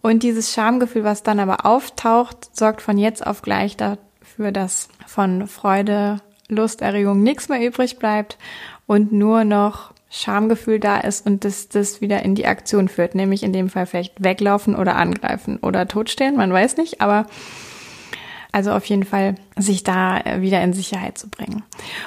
Und 0.00 0.22
dieses 0.22 0.54
Schamgefühl, 0.54 1.04
was 1.04 1.22
dann 1.22 1.38
aber 1.38 1.66
auftaucht, 1.66 2.56
sorgt 2.56 2.80
von 2.80 2.96
jetzt 2.96 3.26
auf 3.26 3.42
gleich 3.42 3.76
dafür, 4.40 4.52
dass 4.52 4.88
von 5.06 5.46
Freude, 5.46 6.20
Lust, 6.48 6.80
Erregung 6.80 7.22
nichts 7.22 7.48
mehr 7.48 7.64
übrig 7.64 7.98
bleibt 7.98 8.38
und 8.86 9.12
nur 9.12 9.44
noch 9.44 9.92
Schamgefühl 10.08 10.80
da 10.80 10.98
ist 10.98 11.26
und 11.26 11.44
das, 11.44 11.68
das 11.68 12.00
wieder 12.00 12.22
in 12.22 12.34
die 12.34 12.46
Aktion 12.46 12.88
führt, 12.88 13.14
nämlich 13.14 13.42
in 13.42 13.52
dem 13.52 13.68
Fall 13.68 13.86
vielleicht 13.86 14.24
weglaufen 14.24 14.74
oder 14.74 14.96
angreifen 14.96 15.58
oder 15.58 15.86
totstehen, 15.86 16.36
man 16.36 16.52
weiß 16.52 16.78
nicht, 16.78 17.00
aber 17.00 17.26
also 18.50 18.72
auf 18.72 18.84
jeden 18.86 19.04
Fall 19.04 19.36
sich 19.56 19.84
da 19.84 20.22
wieder 20.38 20.60
in 20.62 20.72
Sicherheit 20.72 21.18
zu 21.18 21.28
bringen. 21.28 21.62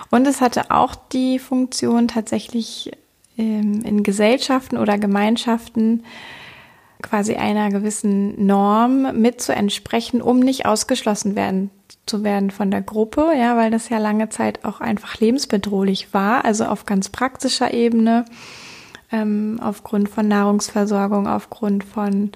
Und 0.09 0.27
es 0.27 0.41
hatte 0.41 0.71
auch 0.71 0.95
die 0.95 1.39
Funktion 1.39 2.09
tatsächlich 2.09 2.91
ähm, 3.37 3.81
in 3.85 4.03
Gesellschaften 4.03 4.77
oder 4.77 4.97
Gemeinschaften 4.97 6.03
quasi 7.01 7.35
einer 7.35 7.69
gewissen 7.69 8.45
Norm 8.45 9.21
mit 9.21 9.39
zu 9.39 9.53
entsprechen, 9.53 10.21
um 10.21 10.39
nicht 10.39 10.65
ausgeschlossen 10.65 11.35
werden 11.35 11.69
zu 12.05 12.23
werden 12.23 12.51
von 12.51 12.71
der 12.71 12.81
Gruppe, 12.81 13.31
ja, 13.37 13.55
weil 13.57 13.71
das 13.71 13.89
ja 13.89 13.97
lange 13.97 14.29
Zeit 14.29 14.65
auch 14.65 14.81
einfach 14.81 15.19
lebensbedrohlich 15.19 16.13
war, 16.13 16.45
also 16.45 16.65
auf 16.65 16.85
ganz 16.85 17.09
praktischer 17.09 17.73
Ebene. 17.73 18.25
ähm, 19.13 19.59
aufgrund 19.61 20.09
von 20.09 20.27
Nahrungsversorgung, 20.27 21.27
aufgrund 21.27 21.83
von 21.83 22.31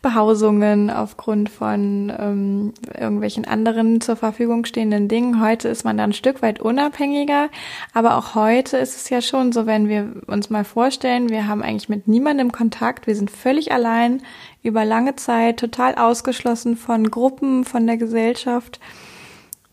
Behausungen, 0.00 0.90
aufgrund 0.90 1.50
von 1.50 2.12
ähm, 2.18 2.74
irgendwelchen 2.98 3.44
anderen 3.44 4.00
zur 4.00 4.16
Verfügung 4.16 4.64
stehenden 4.64 5.08
Dingen. 5.08 5.40
Heute 5.42 5.68
ist 5.68 5.84
man 5.84 5.98
da 5.98 6.04
ein 6.04 6.12
Stück 6.12 6.42
weit 6.42 6.60
unabhängiger, 6.60 7.50
aber 7.92 8.16
auch 8.16 8.34
heute 8.34 8.78
ist 8.78 8.96
es 8.96 9.10
ja 9.10 9.20
schon 9.20 9.52
so, 9.52 9.66
wenn 9.66 9.88
wir 9.88 10.14
uns 10.26 10.50
mal 10.50 10.64
vorstellen, 10.64 11.28
wir 11.28 11.46
haben 11.46 11.62
eigentlich 11.62 11.88
mit 11.90 12.08
niemandem 12.08 12.52
Kontakt, 12.52 13.06
wir 13.06 13.16
sind 13.16 13.30
völlig 13.30 13.70
allein 13.72 14.22
über 14.64 14.84
lange 14.84 15.14
Zeit, 15.14 15.60
total 15.60 15.94
ausgeschlossen 15.94 16.76
von 16.76 17.10
Gruppen, 17.10 17.64
von 17.64 17.86
der 17.86 17.98
Gesellschaft. 17.98 18.80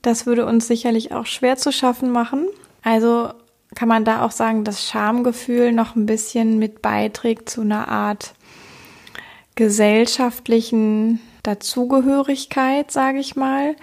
Das 0.04 0.26
würde 0.26 0.46
uns 0.46 0.68
sicherlich 0.68 1.14
auch 1.14 1.26
schwer 1.26 1.58
zu 1.58 1.72
schaffen 1.72 2.12
machen. 2.12 2.46
Also 2.84 3.30
kann 3.74 3.88
man 3.88 4.06
da 4.06 4.24
auch 4.24 4.32
sagen, 4.32 4.64
dass 4.66 4.86
Schamgefühl 4.88 5.72
noch 5.72 5.96
ein 5.96 6.06
bisschen 6.06 6.60
mit 6.60 6.82
beiträgt 6.82 7.50
zu 7.50 7.62
einer 7.62 7.88
Art 7.88 8.34
gesellschaftlichen 9.56 11.22
Dazugehörigkeit, 11.44 12.92
sage 12.92 13.20
ich 13.20 13.36
mal. 13.36 13.76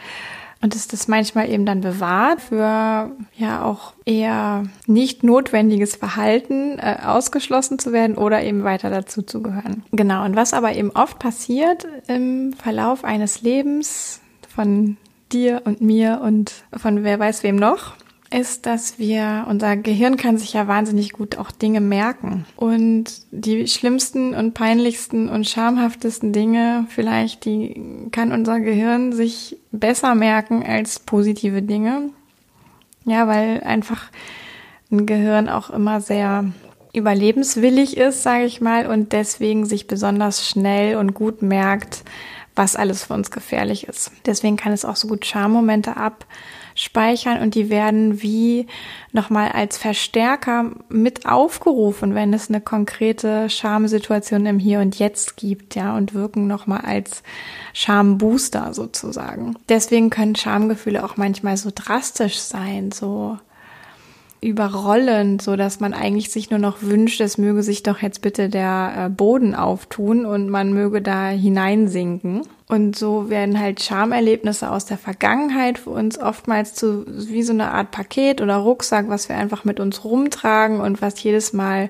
Und 0.60 0.74
dass 0.74 0.88
das 0.88 1.06
manchmal 1.06 1.48
eben 1.50 1.66
dann 1.66 1.82
bewahrt 1.82 2.40
für 2.40 3.12
ja 3.36 3.62
auch 3.62 3.92
eher 4.04 4.64
nicht 4.86 5.22
notwendiges 5.22 5.94
Verhalten 5.94 6.78
äh, 6.80 6.96
ausgeschlossen 7.04 7.78
zu 7.78 7.92
werden 7.92 8.16
oder 8.16 8.42
eben 8.42 8.64
weiter 8.64 8.90
dazu 8.90 9.22
zu 9.22 9.40
gehören. 9.40 9.84
Genau. 9.92 10.24
Und 10.24 10.34
was 10.34 10.54
aber 10.54 10.74
eben 10.74 10.90
oft 10.90 11.20
passiert 11.20 11.86
im 12.08 12.52
Verlauf 12.54 13.04
eines 13.04 13.42
Lebens 13.42 14.20
von 14.52 14.96
dir 15.32 15.62
und 15.64 15.80
mir 15.80 16.20
und 16.22 16.64
von 16.76 17.04
wer 17.04 17.20
weiß 17.20 17.44
wem 17.44 17.56
noch, 17.56 17.94
ist, 18.30 18.66
dass 18.66 18.98
wir, 18.98 19.46
unser 19.48 19.76
Gehirn 19.76 20.16
kann 20.16 20.36
sich 20.36 20.52
ja 20.52 20.68
wahnsinnig 20.68 21.12
gut 21.12 21.38
auch 21.38 21.50
Dinge 21.50 21.80
merken. 21.80 22.44
Und 22.56 23.04
die 23.30 23.66
schlimmsten 23.66 24.34
und 24.34 24.54
peinlichsten 24.54 25.28
und 25.28 25.48
schamhaftesten 25.48 26.32
Dinge 26.32 26.86
vielleicht, 26.90 27.44
die 27.44 28.08
kann 28.12 28.32
unser 28.32 28.60
Gehirn 28.60 29.12
sich 29.12 29.56
besser 29.72 30.14
merken 30.14 30.62
als 30.62 30.98
positive 30.98 31.62
Dinge. 31.62 32.10
Ja, 33.04 33.26
weil 33.26 33.62
einfach 33.62 34.10
ein 34.90 35.06
Gehirn 35.06 35.48
auch 35.48 35.70
immer 35.70 36.00
sehr 36.00 36.44
überlebenswillig 36.92 37.96
ist, 37.96 38.22
sage 38.22 38.44
ich 38.44 38.60
mal, 38.60 38.86
und 38.86 39.12
deswegen 39.12 39.66
sich 39.66 39.86
besonders 39.86 40.46
schnell 40.46 40.96
und 40.96 41.14
gut 41.14 41.42
merkt, 41.42 42.04
was 42.54 42.76
alles 42.76 43.04
für 43.04 43.14
uns 43.14 43.30
gefährlich 43.30 43.86
ist. 43.86 44.10
Deswegen 44.26 44.56
kann 44.56 44.72
es 44.72 44.84
auch 44.84 44.96
so 44.96 45.08
gut 45.08 45.24
Schammomente 45.24 45.96
ab 45.96 46.26
speichern 46.78 47.42
und 47.42 47.56
die 47.56 47.70
werden 47.70 48.22
wie 48.22 48.66
nochmal 49.10 49.50
als 49.50 49.76
Verstärker 49.76 50.70
mit 50.88 51.26
aufgerufen, 51.26 52.14
wenn 52.14 52.32
es 52.32 52.48
eine 52.48 52.60
konkrete 52.60 53.50
Schamsituation 53.50 54.46
im 54.46 54.60
Hier 54.60 54.78
und 54.78 54.96
Jetzt 54.96 55.36
gibt, 55.36 55.74
ja, 55.74 55.96
und 55.96 56.14
wirken 56.14 56.46
nochmal 56.46 56.82
als 56.82 57.24
Schambooster 57.72 58.74
sozusagen. 58.74 59.56
Deswegen 59.68 60.08
können 60.08 60.36
Schamgefühle 60.36 61.04
auch 61.04 61.16
manchmal 61.16 61.56
so 61.56 61.70
drastisch 61.74 62.38
sein, 62.38 62.92
so 62.92 63.38
überrollend, 64.40 65.42
so 65.42 65.56
dass 65.56 65.80
man 65.80 65.92
eigentlich 65.92 66.30
sich 66.30 66.50
nur 66.50 66.60
noch 66.60 66.80
wünscht, 66.82 67.20
es 67.20 67.38
möge 67.38 67.64
sich 67.64 67.82
doch 67.82 68.00
jetzt 68.00 68.22
bitte 68.22 68.48
der 68.48 68.92
äh, 68.96 69.08
Boden 69.10 69.56
auftun 69.56 70.24
und 70.24 70.48
man 70.48 70.72
möge 70.72 71.02
da 71.02 71.26
hineinsinken. 71.26 72.42
Und 72.70 72.96
so 72.96 73.30
werden 73.30 73.58
halt 73.58 73.82
Schamerlebnisse 73.82 74.70
aus 74.70 74.84
der 74.84 74.98
Vergangenheit 74.98 75.78
für 75.78 75.90
uns 75.90 76.18
oftmals 76.18 76.74
zu 76.74 77.04
wie 77.06 77.42
so 77.42 77.54
eine 77.54 77.72
Art 77.72 77.92
Paket 77.92 78.42
oder 78.42 78.56
Rucksack, 78.56 79.08
was 79.08 79.30
wir 79.30 79.36
einfach 79.36 79.64
mit 79.64 79.80
uns 79.80 80.04
rumtragen 80.04 80.80
und 80.80 81.00
was 81.00 81.22
jedes 81.22 81.54
Mal 81.54 81.88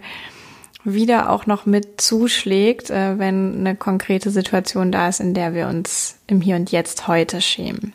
wieder 0.85 1.31
auch 1.31 1.47
noch 1.47 1.67
mit 1.67 2.01
zuschlägt, 2.01 2.91
äh, 2.91 3.19
wenn 3.19 3.59
eine 3.59 3.75
konkrete 3.75 4.31
Situation 4.31 4.93
da 4.93 5.09
ist, 5.09 5.19
in 5.19 5.35
der 5.35 5.53
wir 5.53 5.67
uns 5.67 6.19
im 6.29 6.41
Hier 6.41 6.55
und 6.55 6.71
Jetzt 6.71 7.09
heute 7.09 7.41
schämen. 7.41 7.93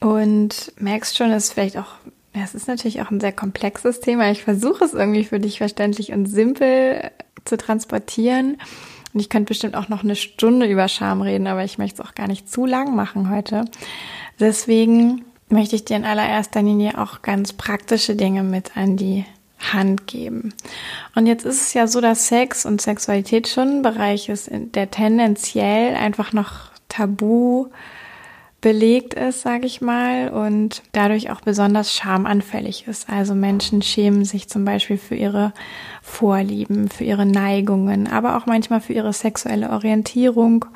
Und 0.00 0.72
merkst 0.80 1.16
schon, 1.16 1.30
es 1.30 1.44
ist 1.44 1.52
vielleicht 1.52 1.76
auch, 1.76 1.92
es 2.32 2.54
ist 2.54 2.68
natürlich 2.68 3.02
auch 3.02 3.10
ein 3.10 3.20
sehr 3.20 3.32
komplexes 3.32 4.00
Thema. 4.00 4.30
Ich 4.30 4.44
versuche 4.44 4.84
es 4.84 4.94
irgendwie 4.94 5.24
für 5.24 5.40
dich 5.40 5.58
verständlich 5.58 6.12
und 6.12 6.26
simpel 6.26 7.10
zu 7.44 7.56
transportieren. 7.56 8.58
Und 9.12 9.20
ich 9.20 9.28
könnte 9.28 9.48
bestimmt 9.48 9.74
auch 9.74 9.88
noch 9.88 10.04
eine 10.04 10.14
Stunde 10.14 10.66
über 10.66 10.86
Scham 10.88 11.22
reden, 11.22 11.48
aber 11.48 11.64
ich 11.64 11.78
möchte 11.78 12.00
es 12.00 12.08
auch 12.08 12.14
gar 12.14 12.28
nicht 12.28 12.50
zu 12.50 12.66
lang 12.66 12.94
machen 12.94 13.30
heute. 13.30 13.64
Deswegen 14.38 15.24
möchte 15.48 15.74
ich 15.74 15.84
dir 15.84 15.96
in 15.96 16.04
allererster 16.04 16.62
Linie 16.62 16.98
auch 16.98 17.22
ganz 17.22 17.52
praktische 17.52 18.14
Dinge 18.14 18.44
mit 18.44 18.76
an 18.76 18.96
die 18.96 19.24
Hand 19.72 20.06
geben. 20.06 20.54
Und 21.14 21.26
jetzt 21.26 21.44
ist 21.44 21.60
es 21.60 21.74
ja 21.74 21.86
so, 21.86 22.00
dass 22.00 22.28
Sex 22.28 22.64
und 22.64 22.80
Sexualität 22.80 23.48
schon 23.48 23.78
ein 23.78 23.82
Bereich 23.82 24.28
ist, 24.28 24.48
der 24.50 24.90
tendenziell 24.90 25.96
einfach 25.96 26.32
noch 26.32 26.70
tabu 26.88 27.66
belegt 28.60 29.14
ist, 29.14 29.42
sage 29.42 29.66
ich 29.66 29.80
mal, 29.80 30.28
und 30.28 30.82
dadurch 30.92 31.30
auch 31.30 31.40
besonders 31.40 31.94
schamanfällig 31.94 32.86
ist. 32.86 33.08
Also 33.08 33.34
Menschen 33.34 33.82
schämen 33.82 34.24
sich 34.24 34.48
zum 34.48 34.64
Beispiel 34.64 34.98
für 34.98 35.14
ihre 35.14 35.52
Vorlieben, 36.02 36.88
für 36.88 37.04
ihre 37.04 37.26
Neigungen, 37.26 38.06
aber 38.06 38.36
auch 38.36 38.46
manchmal 38.46 38.80
für 38.80 38.92
ihre 38.92 39.12
sexuelle 39.12 39.70
Orientierung 39.70 40.66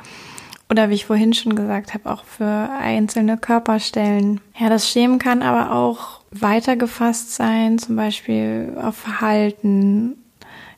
oder 0.71 0.89
wie 0.89 0.95
ich 0.95 1.07
vorhin 1.07 1.35
schon 1.35 1.55
gesagt 1.55 1.95
habe, 1.95 2.11
auch 2.11 2.25
für 2.25 2.69
einzelne 2.81 3.37
Körperstellen. 3.37 4.41
Ja, 4.59 4.69
das 4.69 4.89
Schämen 4.89 5.19
kann 5.19 5.43
aber 5.43 5.73
auch 5.75 6.21
weitergefasst 6.31 7.35
sein, 7.35 7.79
zum 7.79 7.97
Beispiel 7.97 8.77
auf 8.81 8.97
Verhalten. 8.97 10.17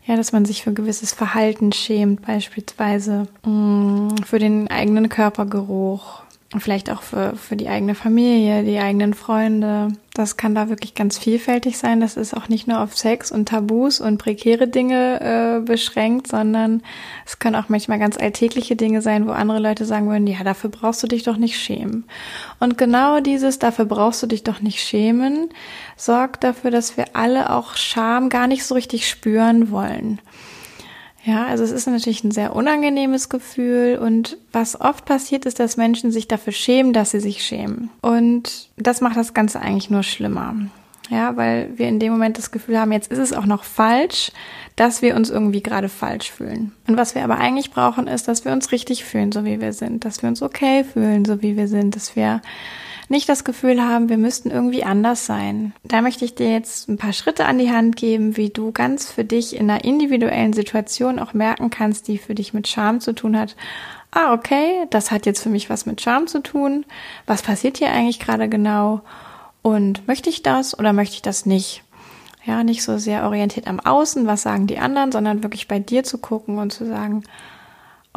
Ja, 0.05 0.15
dass 0.15 0.31
man 0.31 0.45
sich 0.45 0.63
für 0.63 0.73
gewisses 0.73 1.13
Verhalten 1.13 1.73
schämt, 1.73 2.23
beispielsweise 2.23 3.27
mm, 3.45 4.23
für 4.25 4.39
den 4.39 4.71
eigenen 4.71 5.09
Körpergeruch, 5.09 6.23
vielleicht 6.57 6.91
auch 6.91 7.03
für, 7.03 7.35
für 7.37 7.57
die 7.57 7.69
eigene 7.69 7.95
Familie, 7.95 8.63
die 8.63 8.79
eigenen 8.79 9.15
Freunde. 9.15 9.89
Das 10.15 10.37
kann 10.37 10.55
da 10.55 10.69
wirklich 10.69 10.95
ganz 10.95 11.19
vielfältig 11.19 11.77
sein. 11.77 12.01
Das 12.01 12.17
ist 12.17 12.35
auch 12.35 12.49
nicht 12.49 12.69
nur 12.69 12.81
auf 12.81 12.97
Sex 12.97 13.33
und 13.33 13.49
Tabus 13.49 14.01
und 14.01 14.19
prekäre 14.19 14.69
Dinge 14.69 15.21
äh, 15.21 15.61
beschränkt, 15.61 16.29
sondern 16.29 16.83
es 17.27 17.39
können 17.39 17.57
auch 17.57 17.69
manchmal 17.69 17.99
ganz 17.99 18.17
alltägliche 18.17 18.77
Dinge 18.77 19.03
sein, 19.03 19.27
wo 19.27 19.33
andere 19.33 19.59
Leute 19.59 19.85
sagen 19.85 20.09
würden, 20.09 20.27
ja, 20.27 20.45
dafür 20.45 20.71
brauchst 20.71 21.03
du 21.03 21.09
dich 21.09 21.25
doch 21.25 21.37
nicht 21.37 21.59
schämen. 21.59 22.05
Und 22.61 22.79
genau 22.79 23.21
dieses, 23.21 23.59
dafür 23.59 23.85
brauchst 23.85 24.23
du 24.23 24.27
dich 24.27 24.45
doch 24.45 24.61
nicht 24.61 24.81
schämen, 24.81 25.49
sorgt 25.97 26.45
dafür, 26.45 26.71
dass 26.71 26.97
wir 26.97 27.07
alle 27.15 27.51
auch 27.51 27.77
Scham 27.77 28.29
gar 28.29 28.47
nicht 28.47 28.65
so 28.65 28.75
richtig 28.75 29.09
spüren 29.09 29.71
wollen. 29.71 30.21
Ja, 31.27 31.47
also 31.47 31.65
es 31.65 31.73
ist 31.73 31.89
natürlich 31.89 32.23
ein 32.23 32.31
sehr 32.31 32.55
unangenehmes 32.55 33.29
Gefühl 33.29 33.99
und 34.01 34.39
was 34.53 34.81
oft 34.81 35.05
passiert 35.05 35.45
ist, 35.45 35.59
dass 35.59 35.77
Menschen 35.77 36.13
sich 36.13 36.29
dafür 36.29 36.53
schämen, 36.53 36.93
dass 36.93 37.11
sie 37.11 37.19
sich 37.19 37.43
schämen. 37.45 37.91
Und 38.01 38.69
das 38.77 39.01
macht 39.01 39.17
das 39.17 39.35
Ganze 39.35 39.61
eigentlich 39.61 39.91
nur 39.91 40.05
schlimmer. 40.05 40.55
Ja, 41.11 41.37
weil 41.37 41.71
wir 41.77 41.89
in 41.89 41.99
dem 41.99 42.13
Moment 42.13 42.39
das 42.39 42.53
Gefühl 42.53 42.79
haben, 42.79 42.93
jetzt 42.93 43.11
ist 43.11 43.19
es 43.19 43.33
auch 43.33 43.47
noch 43.47 43.65
falsch, 43.65 44.31
dass 44.77 45.03
wir 45.03 45.17
uns 45.17 45.29
irgendwie 45.29 45.63
gerade 45.63 45.89
falsch 45.89 46.31
fühlen. 46.31 46.73
Und 46.87 46.97
was 46.97 47.17
wir 47.17 47.25
aber 47.25 47.39
eigentlich 47.39 47.73
brauchen, 47.73 48.07
ist, 48.07 48.29
dass 48.29 48.45
wir 48.45 48.53
uns 48.53 48.71
richtig 48.71 49.05
fühlen, 49.05 49.33
so 49.33 49.45
wie 49.45 49.61
wir 49.61 49.73
sind, 49.73 50.05
dass 50.05 50.23
wir 50.23 50.29
uns 50.29 50.43
okay 50.43 50.85
fühlen, 50.85 51.25
so 51.25 51.43
wie 51.43 51.57
wir 51.57 51.67
sind, 51.67 51.97
dass 51.97 52.15
wir 52.15 52.41
nicht 53.09 53.29
das 53.29 53.45
Gefühl 53.45 53.83
haben, 53.83 54.09
wir 54.09 54.19
müssten 54.19 54.51
irgendwie 54.51 54.85
anders 54.85 55.27
sein. 55.27 55.73
Da 55.85 56.03
möchte 56.03 56.25
ich 56.25 56.35
dir 56.35 56.51
jetzt 56.51 56.89
ein 56.89 56.97
paar 56.97 57.13
Schritte 57.13 57.47
an 57.47 57.59
die 57.59 57.71
Hand 57.71 57.97
geben, 57.97 58.37
wie 58.37 58.51
du 58.51 58.73
ganz 58.73 59.11
für 59.11 59.25
dich 59.25 59.57
in 59.57 59.71
einer 59.71 59.85
individuellen 59.85 60.53
Situation 60.53 61.19
auch 61.19 61.33
merken 61.33 61.71
kannst, 61.71 62.09
die 62.09 62.19
für 62.19 62.35
dich 62.35 62.53
mit 62.53 62.67
Scham 62.67 63.01
zu 63.01 63.13
tun 63.13 63.39
hat. 63.39 63.57
Ah, 64.11 64.33
okay, 64.33 64.87
das 64.91 65.11
hat 65.11 65.27
jetzt 65.27 65.43
für 65.43 65.51
mich 65.51 65.71
was 65.71 65.87
mit 65.87 66.01
Scham 66.01 66.27
zu 66.27 66.43
tun. 66.43 66.85
Was 67.27 67.43
passiert 67.43 67.79
hier 67.79 67.91
eigentlich 67.91 68.19
gerade 68.19 68.49
genau? 68.49 69.03
Und 69.63 70.07
möchte 70.09 70.31
ich 70.31 70.43
das 70.43 70.79
oder 70.79 70.93
möchte 70.93 71.17
ich 71.17 71.23
das 71.23 71.47
nicht? 71.47 71.83
Ja, 72.45 72.63
nicht 72.63 72.85
so 72.85 72.97
sehr 72.99 73.25
orientiert 73.25 73.67
am 73.67 73.81
Außen, 73.81 74.27
was 74.27 74.43
sagen 74.43 74.69
die 74.69 74.79
anderen, 74.79 75.11
sondern 75.11 75.43
wirklich 75.43 75.67
bei 75.67 75.81
dir 75.81 76.05
zu 76.05 76.19
gucken 76.19 76.59
und 76.59 76.73
zu 76.73 76.87
sagen, 76.87 77.25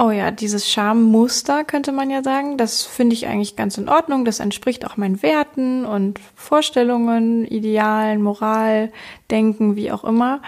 Oh 0.01 0.11
ja, 0.11 0.31
dieses 0.31 0.71
Schammuster 0.71 1.65
könnte 1.65 1.91
man 1.91 2.09
ja 2.09 2.23
sagen, 2.23 2.55
das 2.55 2.85
finde 2.85 3.15
ich 3.15 3.27
eigentlich 3.27 3.57
ganz 3.57 3.77
in 3.77 3.89
Ordnung. 3.89 4.23
Das 4.23 4.39
entspricht 4.39 4.87
auch 4.87 4.95
meinen 4.95 5.21
Werten 5.21 5.83
und 5.83 6.21
Vorstellungen, 6.35 7.43
Idealen, 7.45 8.21
Moral, 8.21 8.93
Denken, 9.29 9.75
wie 9.75 9.91
auch 9.91 10.05
immer. 10.05 10.41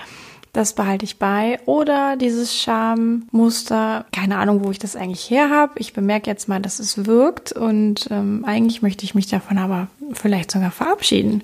Das 0.53 0.71
behalte 0.71 1.03
ich 1.03 1.19
bei. 1.19 1.59
Oder 1.65 2.15
dieses 2.15 2.55
Schammuster, 2.55 4.05
keine 4.13 4.37
Ahnung, 4.37 4.63
wo 4.63 4.71
ich 4.71 4.79
das 4.79 4.95
eigentlich 4.95 5.29
her 5.29 5.49
habe. 5.49 5.73
Ich 5.79 5.91
bemerke 5.91 6.29
jetzt 6.29 6.47
mal, 6.47 6.61
dass 6.61 6.79
es 6.79 7.05
wirkt 7.05 7.51
und 7.51 8.07
ähm, 8.09 8.45
eigentlich 8.47 8.81
möchte 8.81 9.03
ich 9.03 9.15
mich 9.15 9.27
davon 9.27 9.57
aber 9.57 9.87
vielleicht 10.13 10.49
sogar 10.49 10.71
verabschieden. 10.71 11.43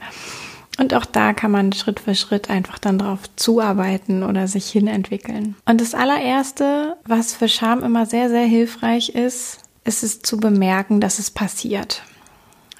Und 0.77 0.93
auch 0.93 1.05
da 1.05 1.33
kann 1.33 1.51
man 1.51 1.73
Schritt 1.73 1.99
für 1.99 2.13
Schritt 2.13 2.49
einfach 2.49 2.77
dann 2.77 2.99
drauf 2.99 3.21
zuarbeiten 3.35 4.23
oder 4.23 4.47
sich 4.47 4.69
hinentwickeln. 4.69 5.55
Und 5.65 5.81
das 5.81 5.95
allererste, 5.95 6.97
was 7.05 7.33
für 7.33 7.49
Scham 7.49 7.83
immer 7.83 8.05
sehr, 8.05 8.29
sehr 8.29 8.45
hilfreich 8.45 9.09
ist, 9.09 9.59
ist 9.83 10.03
es 10.03 10.21
zu 10.21 10.37
bemerken, 10.37 11.01
dass 11.01 11.17
es 11.17 11.31
passiert. 11.31 12.03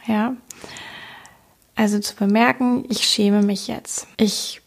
Ja. 0.06 0.36
Also 1.75 2.00
zu 2.00 2.16
bemerken, 2.16 2.86
ich 2.89 3.04
schäme 3.04 3.42
mich 3.42 3.68
jetzt. 3.68 4.08
Ich 4.18 4.62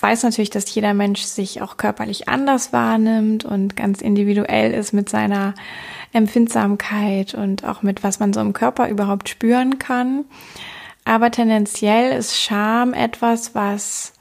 weiß 0.00 0.22
natürlich, 0.24 0.50
dass 0.50 0.72
jeder 0.74 0.94
Mensch 0.94 1.22
sich 1.22 1.62
auch 1.62 1.76
körperlich 1.76 2.28
anders 2.28 2.72
wahrnimmt 2.72 3.44
und 3.44 3.76
ganz 3.76 4.00
individuell 4.00 4.72
ist 4.72 4.92
mit 4.92 5.08
seiner 5.08 5.54
Empfindsamkeit 6.12 7.34
und 7.34 7.64
auch 7.64 7.82
mit 7.82 8.02
was 8.02 8.20
man 8.20 8.32
so 8.32 8.40
im 8.40 8.52
Körper 8.52 8.88
überhaupt 8.88 9.28
spüren 9.28 9.78
kann. 9.78 10.24
Aber 11.06 11.30
tendenziell 11.30 12.18
ist 12.18 12.36
Scham 12.36 12.92
etwas, 12.92 13.54
was 13.54 14.12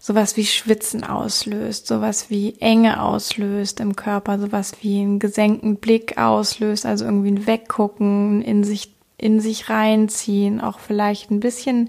sowas 0.00 0.36
wie 0.36 0.46
Schwitzen 0.46 1.04
auslöst, 1.04 1.86
sowas 1.86 2.28
wie 2.28 2.56
Enge 2.58 3.00
auslöst 3.00 3.78
im 3.78 3.94
Körper, 3.94 4.40
sowas 4.40 4.72
wie 4.80 5.00
einen 5.00 5.20
gesenkten 5.20 5.76
Blick 5.76 6.18
auslöst, 6.18 6.86
also 6.86 7.04
irgendwie 7.04 7.30
ein 7.30 7.46
Weggucken, 7.46 8.42
in 8.42 8.64
sich, 8.64 8.92
in 9.16 9.38
sich 9.38 9.70
reinziehen, 9.70 10.60
auch 10.60 10.80
vielleicht 10.80 11.30
ein 11.30 11.38
bisschen 11.38 11.88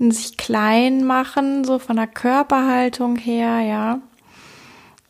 sich 0.00 0.36
klein 0.36 1.04
machen, 1.04 1.64
so 1.64 1.78
von 1.78 1.96
der 1.96 2.08
Körperhaltung 2.08 3.14
her, 3.14 3.60
ja. 3.60 4.00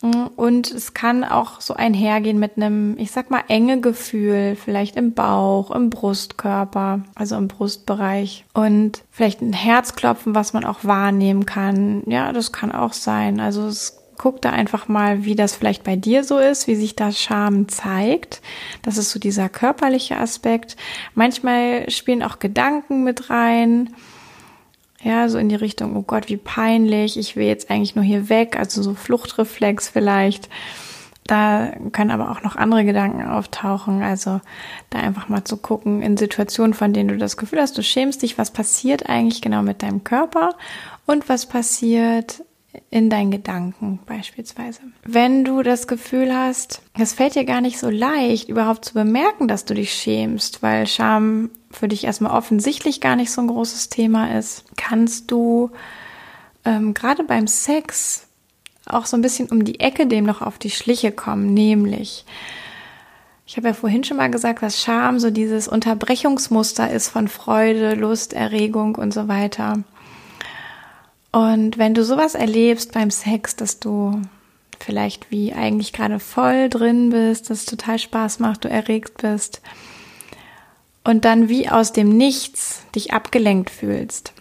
Und 0.02 0.70
es 0.70 0.94
kann 0.94 1.24
auch 1.24 1.60
so 1.60 1.74
einhergehen 1.74 2.38
mit 2.38 2.56
einem, 2.56 2.96
ich 2.98 3.10
sag 3.10 3.30
mal, 3.30 3.44
enge 3.48 3.80
Gefühl, 3.80 4.56
vielleicht 4.56 4.96
im 4.96 5.12
Bauch, 5.12 5.70
im 5.70 5.90
Brustkörper, 5.90 7.02
also 7.14 7.36
im 7.36 7.48
Brustbereich. 7.48 8.46
Und 8.54 9.02
vielleicht 9.10 9.42
ein 9.42 9.52
Herzklopfen, 9.52 10.34
was 10.34 10.54
man 10.54 10.64
auch 10.64 10.84
wahrnehmen 10.84 11.44
kann. 11.44 12.02
Ja, 12.06 12.32
das 12.32 12.50
kann 12.50 12.72
auch 12.72 12.94
sein. 12.94 13.40
Also 13.40 13.66
es 13.66 14.00
guck 14.20 14.42
da 14.42 14.50
einfach 14.50 14.86
mal, 14.86 15.24
wie 15.24 15.34
das 15.34 15.54
vielleicht 15.54 15.82
bei 15.82 15.96
dir 15.96 16.24
so 16.24 16.36
ist, 16.36 16.66
wie 16.66 16.74
sich 16.74 16.94
das 16.94 17.18
Scham 17.18 17.68
zeigt. 17.68 18.42
Das 18.82 18.98
ist 18.98 19.10
so 19.10 19.18
dieser 19.18 19.48
körperliche 19.48 20.18
Aspekt. 20.18 20.76
Manchmal 21.14 21.88
spielen 21.88 22.22
auch 22.22 22.38
Gedanken 22.38 23.02
mit 23.02 23.30
rein. 23.30 23.94
Ja, 25.02 25.28
so 25.28 25.38
in 25.38 25.48
die 25.48 25.54
Richtung, 25.54 25.96
oh 25.96 26.02
Gott, 26.02 26.28
wie 26.28 26.36
peinlich, 26.36 27.18
ich 27.18 27.34
will 27.34 27.46
jetzt 27.46 27.70
eigentlich 27.70 27.94
nur 27.94 28.04
hier 28.04 28.28
weg, 28.28 28.58
also 28.58 28.82
so 28.82 28.94
Fluchtreflex 28.94 29.88
vielleicht. 29.88 30.50
Da 31.30 31.72
können 31.92 32.10
aber 32.10 32.32
auch 32.32 32.42
noch 32.42 32.56
andere 32.56 32.84
Gedanken 32.84 33.22
auftauchen. 33.24 34.02
Also 34.02 34.40
da 34.90 34.98
einfach 34.98 35.28
mal 35.28 35.44
zu 35.44 35.56
gucken 35.56 36.02
in 36.02 36.16
Situationen, 36.16 36.74
von 36.74 36.92
denen 36.92 37.08
du 37.08 37.16
das 37.18 37.36
Gefühl 37.36 37.60
hast, 37.60 37.78
du 37.78 37.82
schämst 37.82 38.22
dich, 38.22 38.36
was 38.36 38.50
passiert 38.50 39.08
eigentlich 39.08 39.40
genau 39.40 39.62
mit 39.62 39.82
deinem 39.82 40.02
Körper 40.02 40.56
und 41.06 41.28
was 41.28 41.46
passiert 41.46 42.42
in 42.90 43.10
deinen 43.10 43.30
Gedanken 43.30 44.00
beispielsweise. 44.06 44.80
Wenn 45.04 45.44
du 45.44 45.62
das 45.62 45.86
Gefühl 45.86 46.34
hast, 46.34 46.82
es 46.98 47.12
fällt 47.12 47.34
dir 47.34 47.44
gar 47.44 47.60
nicht 47.60 47.78
so 47.78 47.90
leicht, 47.90 48.48
überhaupt 48.48 48.84
zu 48.84 48.94
bemerken, 48.94 49.48
dass 49.48 49.64
du 49.64 49.74
dich 49.74 49.92
schämst, 49.92 50.62
weil 50.62 50.86
Scham 50.86 51.50
für 51.70 51.88
dich 51.88 52.04
erstmal 52.04 52.36
offensichtlich 52.36 53.00
gar 53.00 53.16
nicht 53.16 53.30
so 53.30 53.40
ein 53.40 53.48
großes 53.48 53.88
Thema 53.88 54.36
ist, 54.36 54.64
kannst 54.76 55.30
du 55.30 55.70
ähm, 56.64 56.94
gerade 56.94 57.24
beim 57.24 57.46
Sex 57.46 58.26
auch 58.86 59.06
so 59.06 59.16
ein 59.16 59.22
bisschen 59.22 59.48
um 59.48 59.64
die 59.64 59.80
Ecke 59.80 60.06
dem 60.06 60.24
noch 60.24 60.42
auf 60.42 60.58
die 60.58 60.70
Schliche 60.70 61.12
kommen, 61.12 61.54
nämlich 61.54 62.24
ich 63.50 63.56
habe 63.56 63.66
ja 63.66 63.74
vorhin 63.74 64.04
schon 64.04 64.16
mal 64.16 64.30
gesagt, 64.30 64.62
dass 64.62 64.80
Scham 64.80 65.18
so 65.18 65.30
dieses 65.30 65.66
Unterbrechungsmuster 65.66 66.88
ist 66.88 67.08
von 67.08 67.26
Freude, 67.26 67.94
Lust, 67.94 68.32
Erregung 68.32 68.94
und 68.94 69.12
so 69.12 69.26
weiter. 69.26 69.82
Und 71.32 71.78
wenn 71.78 71.94
du 71.94 72.04
sowas 72.04 72.34
erlebst 72.34 72.92
beim 72.92 73.10
Sex, 73.10 73.56
dass 73.56 73.78
du 73.78 74.20
vielleicht 74.80 75.30
wie 75.30 75.52
eigentlich 75.52 75.92
gerade 75.92 76.18
voll 76.18 76.68
drin 76.68 77.10
bist, 77.10 77.50
dass 77.50 77.60
es 77.60 77.66
total 77.66 77.98
Spaß 77.98 78.40
macht, 78.40 78.64
du 78.64 78.68
erregt 78.68 79.18
bist 79.18 79.60
und 81.04 81.24
dann 81.24 81.48
wie 81.48 81.68
aus 81.68 81.92
dem 81.92 82.08
Nichts 82.08 82.84
dich 82.94 83.12
abgelenkt 83.12 83.70
fühlst. 83.70 84.32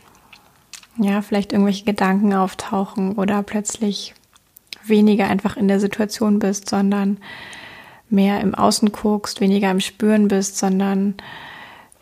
Ja, 0.97 1.21
vielleicht 1.21 1.53
irgendwelche 1.53 1.85
Gedanken 1.85 2.33
auftauchen 2.33 3.13
oder 3.13 3.43
plötzlich 3.43 4.13
weniger 4.83 5.27
einfach 5.27 5.55
in 5.55 5.67
der 5.67 5.79
Situation 5.79 6.39
bist, 6.39 6.67
sondern 6.67 7.17
mehr 8.09 8.41
im 8.41 8.55
Außen 8.55 8.91
guckst, 8.91 9.39
weniger 9.39 9.71
im 9.71 9.79
Spüren 9.79 10.27
bist, 10.27 10.57
sondern 10.57 11.15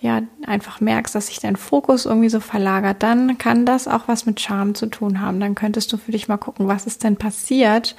ja, 0.07 0.21
einfach 0.45 0.81
merkst, 0.81 1.13
dass 1.13 1.27
sich 1.27 1.39
dein 1.39 1.55
Fokus 1.55 2.05
irgendwie 2.05 2.29
so 2.29 2.39
verlagert, 2.39 3.03
dann 3.03 3.37
kann 3.37 3.65
das 3.65 3.87
auch 3.87 4.07
was 4.07 4.25
mit 4.25 4.39
Charme 4.39 4.73
zu 4.73 4.87
tun 4.87 5.21
haben. 5.21 5.39
Dann 5.39 5.55
könntest 5.55 5.91
du 5.93 5.97
für 5.97 6.11
dich 6.11 6.27
mal 6.27 6.37
gucken, 6.37 6.67
was 6.67 6.87
ist 6.87 7.03
denn 7.03 7.17
passiert 7.17 7.95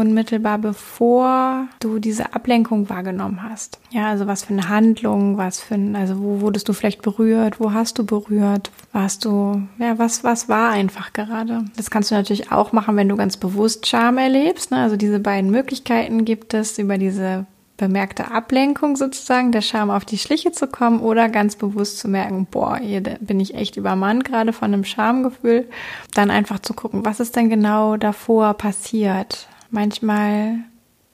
unmittelbar 0.00 0.58
bevor 0.58 1.68
du 1.78 1.98
diese 1.98 2.34
Ablenkung 2.34 2.88
wahrgenommen 2.88 3.42
hast. 3.42 3.78
Ja, 3.90 4.08
also 4.08 4.26
was 4.26 4.44
für 4.44 4.54
eine 4.54 4.68
Handlung, 4.68 5.36
was 5.36 5.60
für 5.60 5.74
ein, 5.74 5.94
also 5.94 6.18
wo 6.18 6.40
wurdest 6.40 6.68
du 6.68 6.72
vielleicht 6.72 7.02
berührt, 7.02 7.60
wo 7.60 7.72
hast 7.72 7.98
du 7.98 8.06
berührt, 8.06 8.70
warst 8.92 9.24
du, 9.24 9.62
ja, 9.78 9.98
was, 9.98 10.24
was 10.24 10.48
war 10.48 10.70
einfach 10.70 11.12
gerade. 11.12 11.64
Das 11.76 11.90
kannst 11.90 12.10
du 12.10 12.14
natürlich 12.14 12.50
auch 12.50 12.72
machen, 12.72 12.96
wenn 12.96 13.08
du 13.08 13.16
ganz 13.16 13.36
bewusst 13.36 13.86
Charme 13.86 14.18
erlebst. 14.18 14.70
Ne? 14.70 14.78
Also 14.78 14.96
diese 14.96 15.20
beiden 15.20 15.50
Möglichkeiten 15.50 16.24
gibt 16.24 16.54
es 16.54 16.78
über 16.78 16.96
diese 16.96 17.46
bemerkte 17.80 18.30
Ablenkung 18.30 18.94
sozusagen, 18.94 19.52
der 19.52 19.62
Charme 19.62 19.90
auf 19.90 20.04
die 20.04 20.18
Schliche 20.18 20.52
zu 20.52 20.66
kommen 20.66 21.00
oder 21.00 21.30
ganz 21.30 21.56
bewusst 21.56 21.98
zu 21.98 22.08
merken, 22.08 22.46
boah, 22.50 22.76
hier 22.76 23.00
bin 23.00 23.40
ich 23.40 23.54
echt 23.54 23.76
übermannt 23.76 24.26
gerade 24.26 24.52
von 24.52 24.72
einem 24.72 24.84
Schamgefühl. 24.84 25.66
Dann 26.14 26.30
einfach 26.30 26.60
zu 26.60 26.74
gucken, 26.74 27.06
was 27.06 27.20
ist 27.20 27.36
denn 27.36 27.48
genau 27.48 27.96
davor 27.96 28.54
passiert? 28.54 29.48
Manchmal 29.70 30.58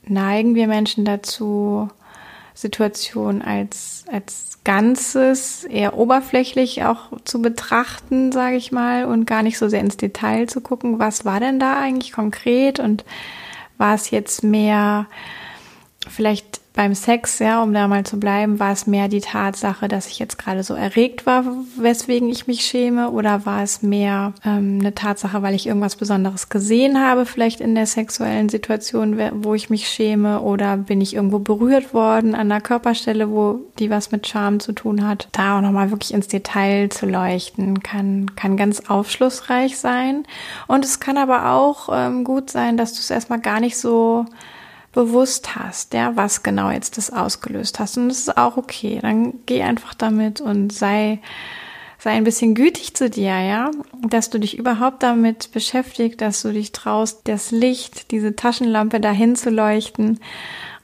neigen 0.07 0.57
wir 0.57 0.67
Menschen 0.67 1.05
dazu, 1.05 1.89
Situationen 2.53 3.43
als, 3.43 4.05
als 4.11 4.59
Ganzes 4.65 5.65
eher 5.65 5.97
oberflächlich 5.97 6.85
auch 6.85 7.13
zu 7.25 7.41
betrachten, 7.41 8.33
sage 8.33 8.57
ich 8.57 8.73
mal, 8.73 9.05
und 9.05 9.27
gar 9.27 9.43
nicht 9.43 9.59
so 9.59 9.69
sehr 9.69 9.81
ins 9.81 9.99
Detail 9.99 10.49
zu 10.49 10.61
gucken, 10.61 10.99
was 10.99 11.25
war 11.25 11.39
denn 11.39 11.61
da 11.61 11.79
eigentlich 11.79 12.13
konkret 12.13 12.81
und 12.81 13.05
war 13.79 13.95
es 13.95 14.11
jetzt 14.11 14.43
mehr 14.43 15.07
vielleicht 16.09 16.61
beim 16.77 16.95
Sex, 16.95 17.39
ja, 17.39 17.63
um 17.63 17.73
da 17.73 17.89
mal 17.89 18.05
zu 18.05 18.21
bleiben, 18.21 18.61
war 18.61 18.71
es 18.71 18.87
mehr 18.87 19.09
die 19.09 19.23
Tatsache, 19.23 19.89
dass 19.89 20.09
ich 20.09 20.19
jetzt 20.19 20.39
gerade 20.39 20.63
so 20.63 20.75
erregt 20.75 21.25
war, 21.25 21.43
weswegen 21.79 22.29
ich 22.29 22.47
mich 22.47 22.67
schäme, 22.67 23.11
oder 23.11 23.47
war 23.47 23.63
es 23.63 23.83
mehr 23.83 24.35
ähm, 24.45 24.79
eine 24.81 24.95
Tatsache, 24.95 25.41
weil 25.41 25.55
ich 25.55 25.67
irgendwas 25.67 25.97
Besonderes 25.97 26.51
gesehen 26.51 27.03
habe, 27.03 27.25
vielleicht 27.25 27.63
in 27.63 27.75
der 27.75 27.87
sexuellen 27.87 28.51
Situation, 28.51 29.19
wo 29.43 29.55
ich 29.55 29.71
mich 29.71 29.89
schäme, 29.89 30.43
oder 30.43 30.77
bin 30.77 31.01
ich 31.01 31.15
irgendwo 31.15 31.39
berührt 31.39 31.95
worden 31.95 32.35
an 32.35 32.51
der 32.51 32.61
Körperstelle, 32.61 33.31
wo 33.31 33.61
die 33.79 33.89
was 33.89 34.13
mit 34.13 34.27
Charme 34.27 34.61
zu 34.61 34.73
tun 34.73 35.09
hat. 35.09 35.29
Da 35.33 35.57
auch 35.57 35.63
nochmal 35.63 35.91
wirklich 35.91 36.13
ins 36.13 36.29
Detail 36.29 36.91
zu 36.91 37.07
leuchten, 37.07 37.83
kann, 37.83 38.37
kann 38.37 38.59
ganz 38.59 38.83
aufschlussreich 38.89 39.79
sein. 39.79 40.25
Und 40.67 40.85
es 40.85 41.01
kann 41.01 41.17
aber 41.17 41.53
auch 41.53 41.89
ähm, 41.91 42.23
gut 42.23 42.51
sein, 42.51 42.77
dass 42.77 42.93
du 42.93 43.01
es 43.01 43.11
erstmal 43.11 43.41
gar 43.41 43.61
nicht 43.61 43.79
so 43.79 44.27
bewusst 44.97 45.57
hast, 45.57 45.93
ja, 45.93 46.17
was 46.17 46.43
genau 46.43 46.71
jetzt 46.71 46.97
das 46.97 47.13
ausgelöst 47.13 47.79
hast. 47.79 47.99
Und 47.99 48.09
das 48.09 48.21
ist 48.21 48.39
auch 48.39 48.57
okay. 48.57 48.99
Dann 49.03 49.35
geh 49.45 49.63
einfach 49.63 49.93
damit 49.93 50.41
und 50.41 50.73
sei, 50.73 51.21
sei 51.99 52.13
ein 52.13 52.25
bisschen 52.25 52.55
gütig 52.55 52.95
zu 52.95 53.11
dir, 53.11 53.39
ja, 53.39 53.71
dass 54.09 54.31
du 54.31 54.41
dich 54.41 54.57
überhaupt 54.57 55.03
damit 55.03 55.53
beschäftigt, 55.53 56.23
dass 56.23 56.41
du 56.41 56.51
dich 56.51 56.73
traust, 56.73 57.29
das 57.29 57.51
Licht, 57.51 58.11
diese 58.11 58.37
Taschenlampe 58.37 58.99
dahin 58.99 59.37
zu 59.37 59.51
leuchten 59.51 60.19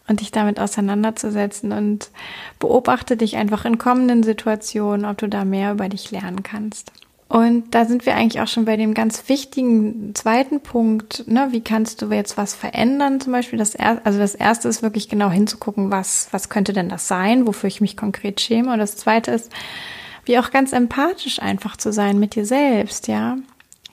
und 0.07 0.20
dich 0.20 0.31
damit 0.31 0.61
auseinanderzusetzen 0.61 1.72
und 1.72 2.11
beobachte 2.59 3.16
dich 3.16 3.38
einfach 3.38 3.64
in 3.64 3.79
kommenden 3.79 4.22
Situationen, 4.22 5.07
ob 5.07 5.16
du 5.16 5.27
da 5.27 5.46
mehr 5.46 5.72
über 5.72 5.88
dich 5.88 6.11
lernen 6.11 6.42
kannst. 6.42 6.92
Und 7.33 7.75
da 7.75 7.87
sind 7.87 8.05
wir 8.05 8.14
eigentlich 8.14 8.42
auch 8.42 8.47
schon 8.47 8.66
bei 8.66 8.77
dem 8.77 8.92
ganz 8.92 9.27
wichtigen 9.31 10.14
zweiten 10.14 10.61
Punkt, 10.61 11.27
ne, 11.27 11.49
wie 11.51 11.62
kannst 11.62 12.03
du 12.03 12.12
jetzt 12.12 12.37
was 12.37 12.55
verändern? 12.55 13.21
Zum 13.21 13.33
Beispiel 13.33 13.59
das 13.59 13.75
erste, 13.75 14.05
also 14.05 14.18
das 14.18 14.35
erste 14.35 14.68
ist 14.68 14.83
wirklich 14.83 15.09
genau 15.09 15.31
hinzugucken, 15.31 15.90
was, 15.90 16.29
was 16.33 16.51
könnte 16.51 16.75
denn 16.75 16.90
das 16.90 17.09
sein, 17.09 17.47
wofür 17.47 17.68
ich 17.68 17.81
mich 17.81 17.97
konkret 17.97 18.42
schäme. 18.42 18.71
Und 18.71 18.81
das 18.81 18.99
zweite 18.99 19.31
ist, 19.31 19.51
wie 20.27 20.38
auch 20.38 20.51
ganz 20.51 20.75
empathisch 20.75 21.40
einfach 21.40 21.79
zu 21.79 21.90
sein 21.90 22.18
mit 22.18 22.35
dir 22.35 22.45
selbst, 22.45 23.09
ja. 23.09 23.38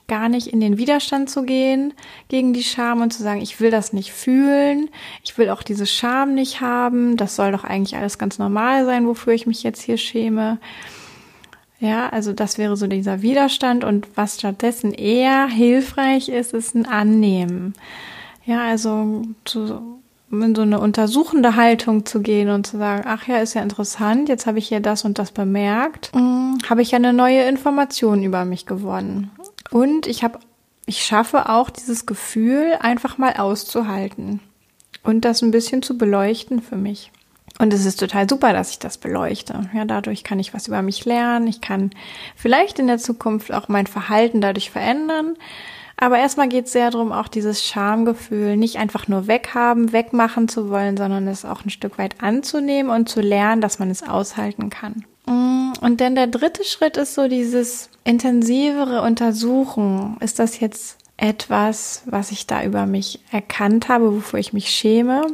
Gar 0.06 0.28
nicht 0.28 0.48
in 0.48 0.60
den 0.60 0.76
Widerstand 0.76 1.30
zu 1.30 1.42
gehen 1.44 1.94
gegen 2.28 2.52
die 2.52 2.62
Scham 2.62 3.00
und 3.00 3.10
zu 3.10 3.22
sagen, 3.22 3.40
ich 3.40 3.58
will 3.58 3.70
das 3.70 3.94
nicht 3.94 4.12
fühlen, 4.12 4.90
ich 5.24 5.38
will 5.38 5.48
auch 5.48 5.62
diese 5.62 5.86
Scham 5.86 6.34
nicht 6.34 6.60
haben, 6.60 7.16
das 7.16 7.36
soll 7.36 7.52
doch 7.52 7.64
eigentlich 7.64 7.96
alles 7.96 8.18
ganz 8.18 8.38
normal 8.38 8.84
sein, 8.84 9.06
wofür 9.06 9.32
ich 9.32 9.46
mich 9.46 9.62
jetzt 9.62 9.80
hier 9.80 9.96
schäme 9.96 10.58
ja, 11.80 12.10
also 12.10 12.34
das 12.34 12.58
wäre 12.58 12.76
so 12.76 12.86
dieser 12.86 13.22
Widerstand 13.22 13.84
und 13.84 14.06
was 14.14 14.36
stattdessen 14.36 14.92
eher 14.92 15.46
hilfreich 15.46 16.28
ist, 16.28 16.52
ist 16.52 16.74
ein 16.74 16.84
Annehmen. 16.84 17.72
Ja, 18.44 18.64
also 18.64 19.22
zu, 19.46 19.98
in 20.30 20.54
so 20.54 20.62
eine 20.62 20.78
untersuchende 20.78 21.56
Haltung 21.56 22.04
zu 22.04 22.20
gehen 22.20 22.50
und 22.50 22.66
zu 22.66 22.76
sagen, 22.76 23.04
ach 23.06 23.26
ja, 23.26 23.38
ist 23.38 23.54
ja 23.54 23.62
interessant, 23.62 24.28
jetzt 24.28 24.46
habe 24.46 24.58
ich 24.58 24.68
hier 24.68 24.80
das 24.80 25.06
und 25.06 25.18
das 25.18 25.32
bemerkt, 25.32 26.12
hm, 26.12 26.58
habe 26.68 26.82
ich 26.82 26.90
ja 26.90 26.96
eine 26.96 27.14
neue 27.14 27.44
Information 27.44 28.22
über 28.24 28.44
mich 28.44 28.66
gewonnen. 28.66 29.30
Und 29.70 30.06
ich 30.06 30.22
habe, 30.22 30.38
ich 30.84 31.02
schaffe 31.02 31.48
auch 31.48 31.70
dieses 31.70 32.04
Gefühl 32.04 32.74
einfach 32.80 33.16
mal 33.16 33.34
auszuhalten 33.38 34.40
und 35.02 35.24
das 35.24 35.40
ein 35.40 35.50
bisschen 35.50 35.80
zu 35.80 35.96
beleuchten 35.96 36.60
für 36.60 36.76
mich. 36.76 37.10
Und 37.60 37.74
es 37.74 37.84
ist 37.84 38.00
total 38.00 38.26
super, 38.26 38.54
dass 38.54 38.70
ich 38.70 38.78
das 38.78 38.96
beleuchte. 38.96 39.68
Ja, 39.74 39.84
dadurch 39.84 40.24
kann 40.24 40.38
ich 40.38 40.54
was 40.54 40.66
über 40.66 40.80
mich 40.80 41.04
lernen. 41.04 41.46
Ich 41.46 41.60
kann 41.60 41.90
vielleicht 42.34 42.78
in 42.78 42.86
der 42.86 42.96
Zukunft 42.96 43.52
auch 43.52 43.68
mein 43.68 43.86
Verhalten 43.86 44.40
dadurch 44.40 44.70
verändern. 44.70 45.36
Aber 45.98 46.16
erstmal 46.16 46.48
geht 46.48 46.64
es 46.64 46.72
sehr 46.72 46.90
darum, 46.90 47.12
auch 47.12 47.28
dieses 47.28 47.62
Schamgefühl 47.62 48.56
nicht 48.56 48.78
einfach 48.78 49.08
nur 49.08 49.26
weghaben, 49.26 49.92
wegmachen 49.92 50.48
zu 50.48 50.70
wollen, 50.70 50.96
sondern 50.96 51.28
es 51.28 51.44
auch 51.44 51.62
ein 51.62 51.68
Stück 51.68 51.98
weit 51.98 52.22
anzunehmen 52.22 52.90
und 52.90 53.10
zu 53.10 53.20
lernen, 53.20 53.60
dass 53.60 53.78
man 53.78 53.90
es 53.90 54.02
aushalten 54.02 54.70
kann. 54.70 55.04
Mm, 55.26 55.72
und 55.82 56.00
dann 56.00 56.14
der 56.14 56.28
dritte 56.28 56.64
Schritt 56.64 56.96
ist 56.96 57.12
so 57.12 57.28
dieses 57.28 57.90
intensivere 58.04 59.02
Untersuchen. 59.02 60.16
Ist 60.20 60.38
das 60.38 60.60
jetzt 60.60 60.96
etwas, 61.18 62.04
was 62.06 62.30
ich 62.30 62.46
da 62.46 62.64
über 62.64 62.86
mich 62.86 63.20
erkannt 63.30 63.90
habe, 63.90 64.16
wofür 64.16 64.38
ich 64.38 64.54
mich 64.54 64.70
schäme? 64.70 65.26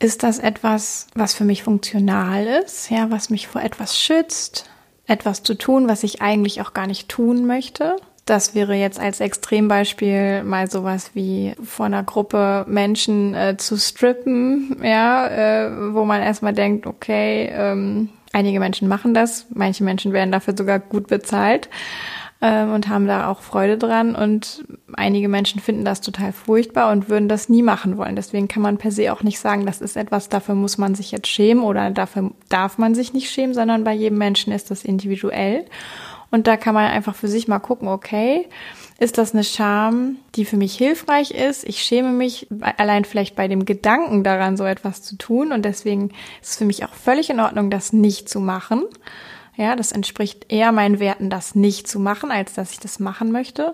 Ist 0.00 0.22
das 0.22 0.38
etwas, 0.38 1.08
was 1.14 1.34
für 1.34 1.44
mich 1.44 1.62
funktional 1.62 2.46
ist, 2.46 2.90
ja, 2.90 3.10
was 3.10 3.30
mich 3.30 3.48
vor 3.48 3.62
etwas 3.62 3.98
schützt, 3.98 4.70
etwas 5.06 5.42
zu 5.42 5.54
tun, 5.54 5.88
was 5.88 6.04
ich 6.04 6.22
eigentlich 6.22 6.60
auch 6.60 6.72
gar 6.72 6.86
nicht 6.86 7.08
tun 7.08 7.46
möchte? 7.46 7.96
Das 8.24 8.54
wäre 8.54 8.74
jetzt 8.74 9.00
als 9.00 9.20
Extrembeispiel 9.20 10.44
mal 10.44 10.70
sowas 10.70 11.12
wie 11.14 11.54
vor 11.64 11.86
einer 11.86 12.02
Gruppe 12.04 12.64
Menschen 12.68 13.34
äh, 13.34 13.56
zu 13.56 13.76
strippen, 13.76 14.76
ja, 14.84 15.26
äh, 15.26 15.94
wo 15.94 16.04
man 16.04 16.22
erstmal 16.22 16.52
denkt, 16.52 16.86
okay, 16.86 17.50
ähm, 17.50 18.10
einige 18.32 18.60
Menschen 18.60 18.86
machen 18.86 19.14
das, 19.14 19.46
manche 19.48 19.82
Menschen 19.82 20.12
werden 20.12 20.30
dafür 20.30 20.54
sogar 20.56 20.78
gut 20.78 21.08
bezahlt 21.08 21.68
ähm, 22.40 22.72
und 22.72 22.88
haben 22.88 23.06
da 23.06 23.28
auch 23.28 23.40
Freude 23.40 23.78
dran 23.78 24.14
und 24.14 24.64
einige 24.94 25.28
Menschen 25.28 25.60
finden 25.60 25.84
das 25.84 26.00
total 26.00 26.32
furchtbar 26.32 26.92
und 26.92 27.08
würden 27.08 27.28
das 27.28 27.48
nie 27.48 27.62
machen 27.62 27.96
wollen. 27.96 28.16
Deswegen 28.16 28.48
kann 28.48 28.62
man 28.62 28.78
per 28.78 28.92
se 28.92 29.12
auch 29.12 29.22
nicht 29.22 29.40
sagen, 29.40 29.66
das 29.66 29.80
ist 29.80 29.96
etwas, 29.96 30.28
dafür 30.28 30.54
muss 30.54 30.78
man 30.78 30.94
sich 30.94 31.10
jetzt 31.10 31.28
schämen 31.28 31.62
oder 31.64 31.90
dafür 31.90 32.30
darf 32.48 32.78
man 32.78 32.94
sich 32.94 33.12
nicht 33.12 33.30
schämen, 33.30 33.54
sondern 33.54 33.84
bei 33.84 33.92
jedem 33.92 34.18
Menschen 34.18 34.52
ist 34.52 34.70
das 34.70 34.84
individuell. 34.84 35.64
Und 36.30 36.46
da 36.46 36.56
kann 36.56 36.74
man 36.74 36.90
einfach 36.90 37.14
für 37.14 37.28
sich 37.28 37.48
mal 37.48 37.58
gucken, 37.58 37.88
okay, 37.88 38.46
ist 38.98 39.16
das 39.16 39.32
eine 39.32 39.44
Scham, 39.44 40.16
die 40.34 40.44
für 40.44 40.56
mich 40.56 40.76
hilfreich 40.76 41.30
ist? 41.30 41.66
Ich 41.66 41.82
schäme 41.82 42.10
mich 42.10 42.48
allein 42.76 43.04
vielleicht 43.04 43.36
bei 43.36 43.48
dem 43.48 43.64
Gedanken 43.64 44.24
daran, 44.24 44.56
so 44.56 44.64
etwas 44.64 45.02
zu 45.02 45.16
tun. 45.16 45.52
Und 45.52 45.64
deswegen 45.64 46.10
ist 46.42 46.50
es 46.50 46.56
für 46.56 46.64
mich 46.64 46.84
auch 46.84 46.92
völlig 46.92 47.30
in 47.30 47.40
Ordnung, 47.40 47.70
das 47.70 47.92
nicht 47.92 48.28
zu 48.28 48.40
machen. 48.40 48.82
Ja, 49.58 49.74
das 49.74 49.90
entspricht 49.90 50.46
eher 50.52 50.70
meinen 50.70 51.00
Werten, 51.00 51.30
das 51.30 51.56
nicht 51.56 51.88
zu 51.88 51.98
machen, 51.98 52.30
als 52.30 52.54
dass 52.54 52.70
ich 52.70 52.78
das 52.78 53.00
machen 53.00 53.32
möchte. 53.32 53.72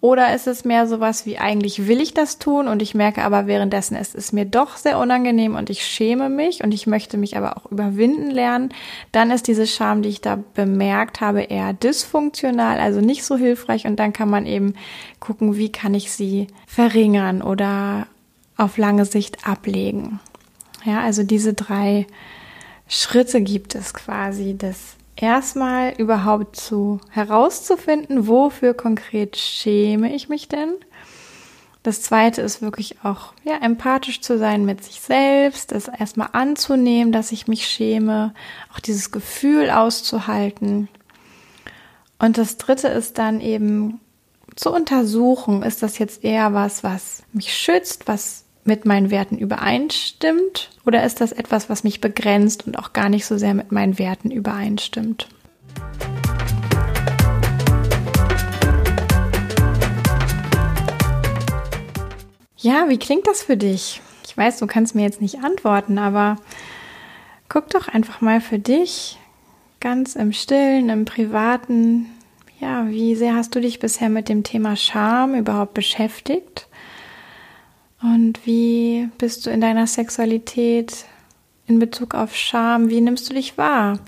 Oder 0.00 0.32
ist 0.36 0.46
es 0.46 0.64
mehr 0.64 0.86
sowas 0.86 1.26
wie 1.26 1.38
eigentlich 1.38 1.88
will 1.88 2.00
ich 2.00 2.14
das 2.14 2.38
tun 2.38 2.68
und 2.68 2.80
ich 2.80 2.94
merke 2.94 3.24
aber 3.24 3.48
währenddessen, 3.48 3.96
es 3.96 4.14
ist 4.14 4.32
mir 4.32 4.44
doch 4.44 4.76
sehr 4.76 5.00
unangenehm 5.00 5.56
und 5.56 5.68
ich 5.68 5.84
schäme 5.84 6.28
mich 6.28 6.62
und 6.62 6.72
ich 6.72 6.86
möchte 6.86 7.16
mich 7.16 7.36
aber 7.36 7.56
auch 7.56 7.66
überwinden 7.72 8.30
lernen. 8.30 8.68
Dann 9.10 9.32
ist 9.32 9.48
diese 9.48 9.66
Scham, 9.66 10.02
die 10.02 10.10
ich 10.10 10.20
da 10.20 10.38
bemerkt 10.54 11.20
habe, 11.20 11.42
eher 11.42 11.72
dysfunktional, 11.72 12.78
also 12.78 13.00
nicht 13.00 13.24
so 13.24 13.36
hilfreich 13.36 13.84
und 13.86 13.96
dann 13.96 14.12
kann 14.12 14.30
man 14.30 14.46
eben 14.46 14.74
gucken, 15.18 15.56
wie 15.56 15.72
kann 15.72 15.94
ich 15.94 16.12
sie 16.12 16.46
verringern 16.68 17.42
oder 17.42 18.06
auf 18.56 18.78
lange 18.78 19.06
Sicht 19.06 19.44
ablegen. 19.44 20.20
Ja, 20.84 21.00
also 21.00 21.24
diese 21.24 21.52
drei 21.54 22.06
Schritte 22.86 23.40
gibt 23.40 23.74
es 23.74 23.92
quasi 23.92 24.54
des 24.56 24.95
erstmal 25.16 25.94
überhaupt 25.96 26.56
zu 26.56 27.00
herauszufinden, 27.10 28.26
wofür 28.28 28.74
konkret 28.74 29.36
schäme 29.36 30.14
ich 30.14 30.28
mich 30.28 30.48
denn. 30.48 30.74
Das 31.82 32.02
zweite 32.02 32.42
ist 32.42 32.62
wirklich 32.62 32.96
auch, 33.04 33.32
ja, 33.44 33.58
empathisch 33.58 34.20
zu 34.20 34.38
sein 34.38 34.64
mit 34.64 34.82
sich 34.82 35.00
selbst, 35.00 35.70
das 35.70 35.86
erstmal 35.86 36.30
anzunehmen, 36.32 37.12
dass 37.12 37.30
ich 37.30 37.46
mich 37.46 37.68
schäme, 37.68 38.34
auch 38.74 38.80
dieses 38.80 39.12
Gefühl 39.12 39.70
auszuhalten. 39.70 40.88
Und 42.18 42.38
das 42.38 42.56
dritte 42.56 42.88
ist 42.88 43.18
dann 43.18 43.40
eben 43.40 44.00
zu 44.56 44.72
untersuchen, 44.72 45.62
ist 45.62 45.82
das 45.82 45.98
jetzt 45.98 46.24
eher 46.24 46.54
was, 46.54 46.82
was 46.82 47.22
mich 47.32 47.54
schützt, 47.54 48.08
was 48.08 48.45
mit 48.66 48.84
meinen 48.84 49.10
Werten 49.10 49.38
übereinstimmt 49.38 50.70
oder 50.84 51.04
ist 51.04 51.20
das 51.20 51.32
etwas, 51.32 51.68
was 51.68 51.84
mich 51.84 52.00
begrenzt 52.00 52.66
und 52.66 52.78
auch 52.78 52.92
gar 52.92 53.08
nicht 53.08 53.26
so 53.26 53.38
sehr 53.38 53.54
mit 53.54 53.72
meinen 53.72 53.98
Werten 53.98 54.30
übereinstimmt? 54.30 55.28
Ja, 62.58 62.88
wie 62.88 62.98
klingt 62.98 63.26
das 63.26 63.42
für 63.42 63.56
dich? 63.56 64.00
Ich 64.26 64.36
weiß, 64.36 64.58
du 64.58 64.66
kannst 64.66 64.94
mir 64.94 65.02
jetzt 65.02 65.20
nicht 65.20 65.44
antworten, 65.44 65.98
aber 65.98 66.36
guck 67.48 67.70
doch 67.70 67.88
einfach 67.88 68.20
mal 68.20 68.40
für 68.40 68.58
dich 68.58 69.18
ganz 69.80 70.16
im 70.16 70.32
stillen, 70.32 70.88
im 70.88 71.04
privaten, 71.04 72.06
ja, 72.58 72.88
wie 72.88 73.14
sehr 73.14 73.36
hast 73.36 73.54
du 73.54 73.60
dich 73.60 73.78
bisher 73.78 74.08
mit 74.08 74.28
dem 74.28 74.42
Thema 74.42 74.76
Scham 74.76 75.34
überhaupt 75.34 75.74
beschäftigt? 75.74 76.66
Und 78.02 78.44
wie 78.44 79.08
bist 79.18 79.46
du 79.46 79.50
in 79.50 79.60
deiner 79.60 79.86
Sexualität 79.86 81.06
in 81.66 81.78
Bezug 81.78 82.14
auf 82.14 82.36
Scham? 82.36 82.90
Wie 82.90 83.00
nimmst 83.00 83.28
du 83.28 83.34
dich 83.34 83.56
wahr? 83.56 83.98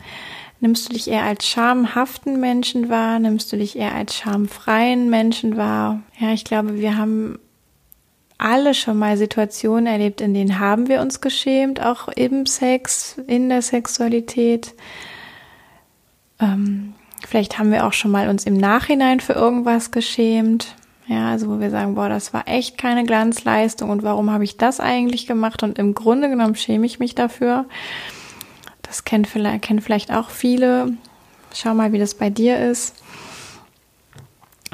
Nimmst 0.61 0.89
du 0.89 0.93
dich 0.93 1.09
eher 1.09 1.23
als 1.23 1.47
schamhaften 1.47 2.41
Menschen 2.41 2.89
wahr? 2.89 3.19
Nimmst 3.19 3.53
du 3.53 3.57
dich 3.57 3.77
eher 3.77 3.95
als 3.95 4.17
schamfreien 4.17 5.09
Menschen 5.09 5.57
wahr? 5.57 6.03
Ja, 6.19 6.33
ich 6.33 6.45
glaube, 6.45 6.79
wir 6.79 6.97
haben 6.97 7.39
alle 8.39 8.75
schon 8.75 8.99
mal 8.99 9.17
Situationen 9.17 9.87
erlebt, 9.87 10.21
in 10.21 10.35
denen 10.35 10.59
haben 10.59 10.89
wir 10.89 11.01
uns 11.01 11.21
geschämt, 11.21 11.83
auch 11.83 12.09
im 12.09 12.47
Sex, 12.47 13.21
in 13.27 13.49
der 13.49 13.63
Sexualität. 13.63 14.75
Ähm, 16.41 16.95
vielleicht 17.27 17.59
haben 17.59 17.73
wir 17.73 17.87
auch 17.87 17.93
schon 17.93 18.13
mal 18.13 18.29
uns 18.29 18.45
im 18.45 18.57
Nachhinein 18.57 19.21
für 19.21 19.33
irgendwas 19.33 19.91
geschämt. 19.91 20.77
Ja, 21.09 21.31
also 21.31 21.49
wo 21.49 21.59
wir 21.59 21.71
sagen, 21.71 21.95
boah, 21.95 22.11
das 22.11 22.35
war 22.35 22.47
echt 22.47 22.77
keine 22.77 23.05
Glanzleistung 23.05 23.89
und 23.89 24.03
warum 24.03 24.31
habe 24.31 24.45
ich 24.45 24.59
das 24.59 24.79
eigentlich 24.79 25.27
gemacht? 25.27 25.63
Und 25.63 25.79
im 25.79 25.95
Grunde 25.95 26.29
genommen 26.29 26.55
schäme 26.55 26.85
ich 26.85 26.99
mich 26.99 27.15
dafür. 27.15 27.65
Das 28.83 29.05
kennen 29.05 29.25
vielleicht, 29.25 29.63
kennen 29.63 29.81
vielleicht 29.81 30.13
auch 30.13 30.29
viele. 30.29 30.93
Schau 31.55 31.73
mal, 31.73 31.93
wie 31.93 31.99
das 31.99 32.15
bei 32.15 32.29
dir 32.29 32.59
ist. 32.59 32.95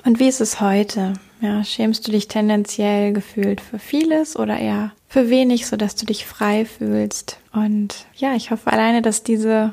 Und 0.05 0.19
wie 0.19 0.29
ist 0.29 0.41
es 0.41 0.61
heute? 0.61 1.15
Ja, 1.41 1.63
schämst 1.63 2.07
du 2.07 2.13
dich 2.13 2.27
tendenziell 2.27 3.13
gefühlt 3.13 3.61
für 3.61 3.79
vieles 3.79 4.37
oder 4.37 4.59
eher 4.59 4.93
für 5.09 5.31
wenig, 5.31 5.67
sodass 5.67 5.95
du 5.95 6.05
dich 6.05 6.27
frei 6.27 6.65
fühlst? 6.65 7.39
Und 7.53 8.07
ja, 8.17 8.35
ich 8.35 8.51
hoffe 8.51 8.73
alleine, 8.73 9.03
dass 9.03 9.23
diese 9.23 9.73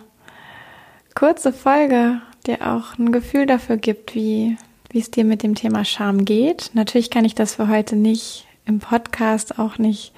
kurze 1.16 1.54
Folge 1.54 2.22
dir 2.46 2.62
auch 2.62 2.98
ein 3.00 3.12
Gefühl 3.12 3.46
dafür 3.46 3.78
gibt, 3.78 4.16
wie 4.16 4.58
wie 4.92 5.00
es 5.00 5.12
dir 5.12 5.24
mit 5.24 5.44
dem 5.44 5.56
Thema 5.56 5.86
Scham 5.86 6.26
geht. 6.26 6.72
Natürlich 6.74 7.10
kann 7.10 7.26
ich 7.26 7.36
das 7.36 7.56
für 7.56 7.68
heute 7.68 7.96
nicht 7.96 8.46
im 8.66 8.80
Podcast 8.80 9.58
auch 9.58 9.78
nicht 9.78 10.14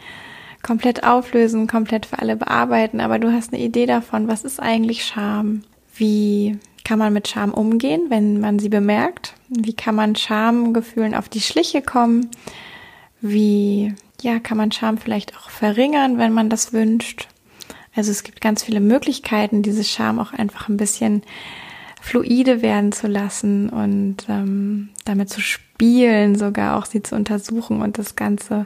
komplett 0.62 1.04
auflösen, 1.04 1.68
komplett 1.68 2.06
für 2.06 2.20
alle 2.20 2.36
bearbeiten, 2.36 3.02
aber 3.02 3.20
du 3.20 3.32
hast 3.32 3.54
eine 3.54 3.62
Idee 3.62 3.86
davon, 3.86 4.28
was 4.28 4.44
ist 4.44 4.60
eigentlich 4.60 5.06
Scham? 5.06 5.64
Wie 5.96 6.58
kann 6.84 7.00
man 7.00 7.14
mit 7.14 7.28
Scham 7.28 7.54
umgehen, 7.54 8.06
wenn 8.10 8.40
man 8.40 8.60
sie 8.60 8.70
bemerkt? 8.70 9.36
Wie 9.50 9.74
kann 9.74 9.96
man 9.96 10.16
Schamgefühlen 10.16 11.16
auf 11.16 11.30
die 11.30 11.42
Schliche 11.42 11.82
kommen? 11.82 12.30
Wie 13.22 13.94
ja, 14.22 14.40
kann 14.40 14.58
man 14.58 14.72
Scham 14.72 14.98
vielleicht 14.98 15.38
auch 15.38 15.50
verringern, 15.50 16.18
wenn 16.18 16.34
man 16.34 16.50
das 16.50 16.74
wünscht? 16.74 17.28
Also 17.96 18.12
es 18.12 18.24
gibt 18.24 18.42
ganz 18.42 18.64
viele 18.64 18.80
Möglichkeiten, 18.80 19.62
diese 19.62 19.84
Scham 19.84 20.20
auch 20.20 20.34
einfach 20.34 20.68
ein 20.68 20.78
bisschen 20.78 21.22
fluide 22.04 22.62
werden 22.62 22.92
zu 22.92 23.08
lassen 23.08 23.70
und 23.70 24.18
ähm, 24.28 24.90
damit 25.06 25.30
zu 25.30 25.40
spielen, 25.40 26.36
sogar 26.36 26.78
auch 26.78 26.86
sie 26.86 27.02
zu 27.02 27.16
untersuchen 27.16 27.82
und 27.82 27.98
das 27.98 28.18
Ganze 28.18 28.66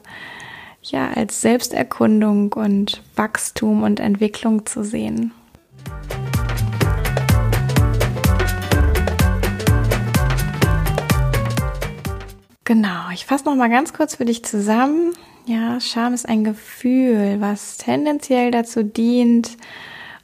ja 0.81 1.11
als 1.11 1.41
Selbsterkundung 1.41 2.51
und 2.53 3.03
Wachstum 3.15 3.83
und 3.83 3.99
Entwicklung 3.99 4.65
zu 4.65 4.83
sehen. 4.83 5.31
Genau, 12.65 13.11
ich 13.13 13.27
fasse 13.27 13.45
noch 13.45 13.55
mal 13.55 13.69
ganz 13.69 13.93
kurz 13.93 14.15
für 14.15 14.25
dich 14.25 14.43
zusammen. 14.43 15.13
Ja, 15.45 15.79
Scham 15.79 16.15
ist 16.15 16.27
ein 16.27 16.43
Gefühl, 16.43 17.37
was 17.39 17.77
tendenziell 17.77 18.49
dazu 18.49 18.83
dient, 18.83 19.57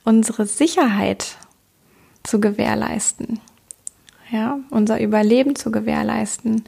unsere 0.04 0.48
Sicherheit 0.48 1.38
zu 2.24 2.40
gewährleisten. 2.40 3.40
Ja, 4.32 4.60
unser 4.72 5.00
Überleben 5.00 5.56
zu 5.56 5.72
gewährleisten. 5.72 6.64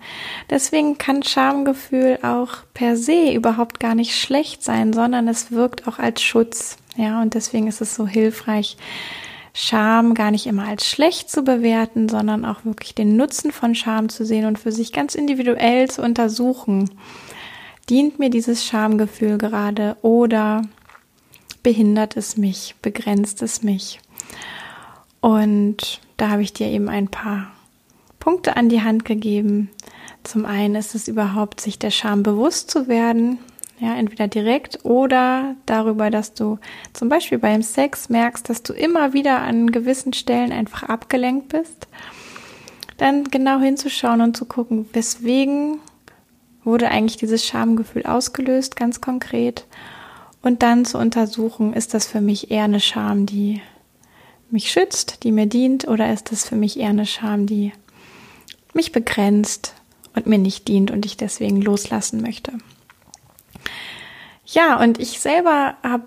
Deswegen 0.51 0.99
kann 0.99 1.23
Schamgefühl 1.23 2.19
auch 2.21 2.57
per 2.75 2.95
se 2.95 3.31
überhaupt 3.33 3.79
gar 3.79 3.95
nicht 3.95 4.15
schlecht 4.15 4.63
sein, 4.63 4.93
sondern 4.93 5.27
es 5.27 5.51
wirkt 5.51 5.87
auch 5.87 5.97
als 5.97 6.21
Schutz. 6.21 6.77
Ja, 6.95 7.21
und 7.21 7.33
deswegen 7.33 7.67
ist 7.67 7.81
es 7.81 7.95
so 7.95 8.05
hilfreich, 8.05 8.77
Scham 9.57 10.15
gar 10.15 10.31
nicht 10.31 10.47
immer 10.47 10.67
als 10.67 10.85
schlecht 10.85 11.31
zu 11.31 11.41
bewerten, 11.41 12.09
sondern 12.09 12.43
auch 12.43 12.65
wirklich 12.65 12.93
den 12.93 13.15
Nutzen 13.15 13.53
von 13.53 13.73
Scham 13.73 14.09
zu 14.09 14.25
sehen 14.25 14.45
und 14.45 14.59
für 14.59 14.73
sich 14.73 14.91
ganz 14.91 15.15
individuell 15.15 15.89
zu 15.89 16.01
untersuchen. 16.01 16.91
Dient 17.89 18.19
mir 18.19 18.29
dieses 18.29 18.65
Schamgefühl 18.65 19.37
gerade 19.37 19.95
oder 20.01 20.63
behindert 21.63 22.17
es 22.17 22.35
mich, 22.35 22.75
begrenzt 22.81 23.41
es 23.41 23.63
mich. 23.63 24.01
Und 25.25 26.01
da 26.17 26.29
habe 26.29 26.43
ich 26.43 26.53
dir 26.53 26.67
eben 26.67 26.88
ein 26.88 27.07
paar 27.07 27.47
Punkte 28.19 28.57
an 28.57 28.69
die 28.69 28.83
Hand 28.83 29.05
gegeben. 29.05 29.71
Zum 30.23 30.45
einen 30.45 30.75
ist 30.75 30.93
es 30.93 31.07
überhaupt, 31.07 31.61
sich 31.61 31.79
der 31.79 31.89
Scham 31.89 32.21
bewusst 32.21 32.69
zu 32.69 32.88
werden. 32.88 33.39
Ja, 33.79 33.95
entweder 33.95 34.27
direkt 34.27 34.85
oder 34.85 35.55
darüber, 35.65 36.11
dass 36.11 36.35
du 36.35 36.59
zum 36.93 37.09
Beispiel 37.09 37.39
beim 37.39 37.63
Sex 37.63 38.07
merkst, 38.09 38.47
dass 38.47 38.61
du 38.61 38.73
immer 38.73 39.13
wieder 39.13 39.41
an 39.41 39.71
gewissen 39.71 40.13
Stellen 40.13 40.51
einfach 40.51 40.83
abgelenkt 40.83 41.49
bist. 41.49 41.88
Dann 42.97 43.23
genau 43.23 43.59
hinzuschauen 43.59 44.21
und 44.21 44.38
zu 44.38 44.45
gucken, 44.45 44.88
weswegen 44.93 45.79
wurde 46.63 46.89
eigentlich 46.89 47.17
dieses 47.17 47.43
Schamgefühl 47.43 48.05
ausgelöst, 48.05 48.75
ganz 48.75 49.01
konkret. 49.01 49.65
Und 50.43 50.61
dann 50.61 50.85
zu 50.85 50.99
untersuchen, 50.99 51.73
ist 51.73 51.95
das 51.95 52.05
für 52.05 52.21
mich 52.21 52.51
eher 52.51 52.65
eine 52.65 52.79
Scham, 52.79 53.25
die 53.25 53.63
mich 54.55 54.71
schützt, 54.71 55.23
die 55.23 55.33
mir 55.33 55.47
dient, 55.47 55.85
oder 55.87 56.11
ist 56.13 56.31
das 56.31 56.47
für 56.47 56.55
mich 56.55 56.79
eher 56.79 56.89
eine 56.89 57.05
Scham, 57.05 57.45
die 57.45 57.73
mich 58.73 58.93
begrenzt 58.93 59.73
und 60.15 60.27
mir 60.27 60.37
nicht 60.37 60.69
dient 60.69 60.91
und 60.91 61.05
ich 61.05 61.17
deswegen 61.17 61.61
loslassen 61.61 62.21
möchte. 62.21 62.53
Ja, 64.45 64.79
und 64.79 64.97
ich 64.99 65.19
selber 65.19 65.75
habe, 65.83 66.05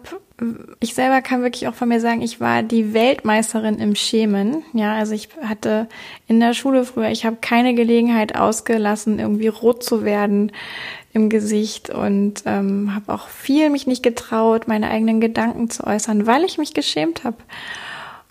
ich 0.81 0.95
selber 0.95 1.21
kann 1.21 1.43
wirklich 1.43 1.69
auch 1.69 1.75
von 1.75 1.89
mir 1.89 2.01
sagen, 2.01 2.23
ich 2.23 2.41
war 2.41 2.63
die 2.63 2.95
Weltmeisterin 2.95 3.79
im 3.79 3.95
Schämen. 3.95 4.63
Ja, 4.73 4.95
also 4.95 5.13
ich 5.13 5.29
hatte 5.43 5.87
in 6.27 6.41
der 6.41 6.55
Schule 6.55 6.85
früher, 6.85 7.11
ich 7.11 7.27
habe 7.27 7.37
keine 7.43 7.75
Gelegenheit 7.75 8.35
ausgelassen, 8.35 9.19
irgendwie 9.19 9.49
rot 9.49 9.83
zu 9.83 10.05
werden 10.05 10.53
im 11.13 11.29
Gesicht 11.29 11.91
und 11.91 12.45
ähm, 12.47 12.95
habe 12.95 13.13
auch 13.13 13.29
viel 13.29 13.69
mich 13.69 13.87
nicht 13.87 14.03
getraut, 14.03 14.69
meine 14.69 14.89
eigenen 14.89 15.21
Gedanken 15.21 15.69
zu 15.69 15.85
äußern, 15.85 16.27
weil 16.27 16.45
ich 16.45 16.57
mich 16.57 16.73
geschämt 16.73 17.25
habe. 17.25 17.37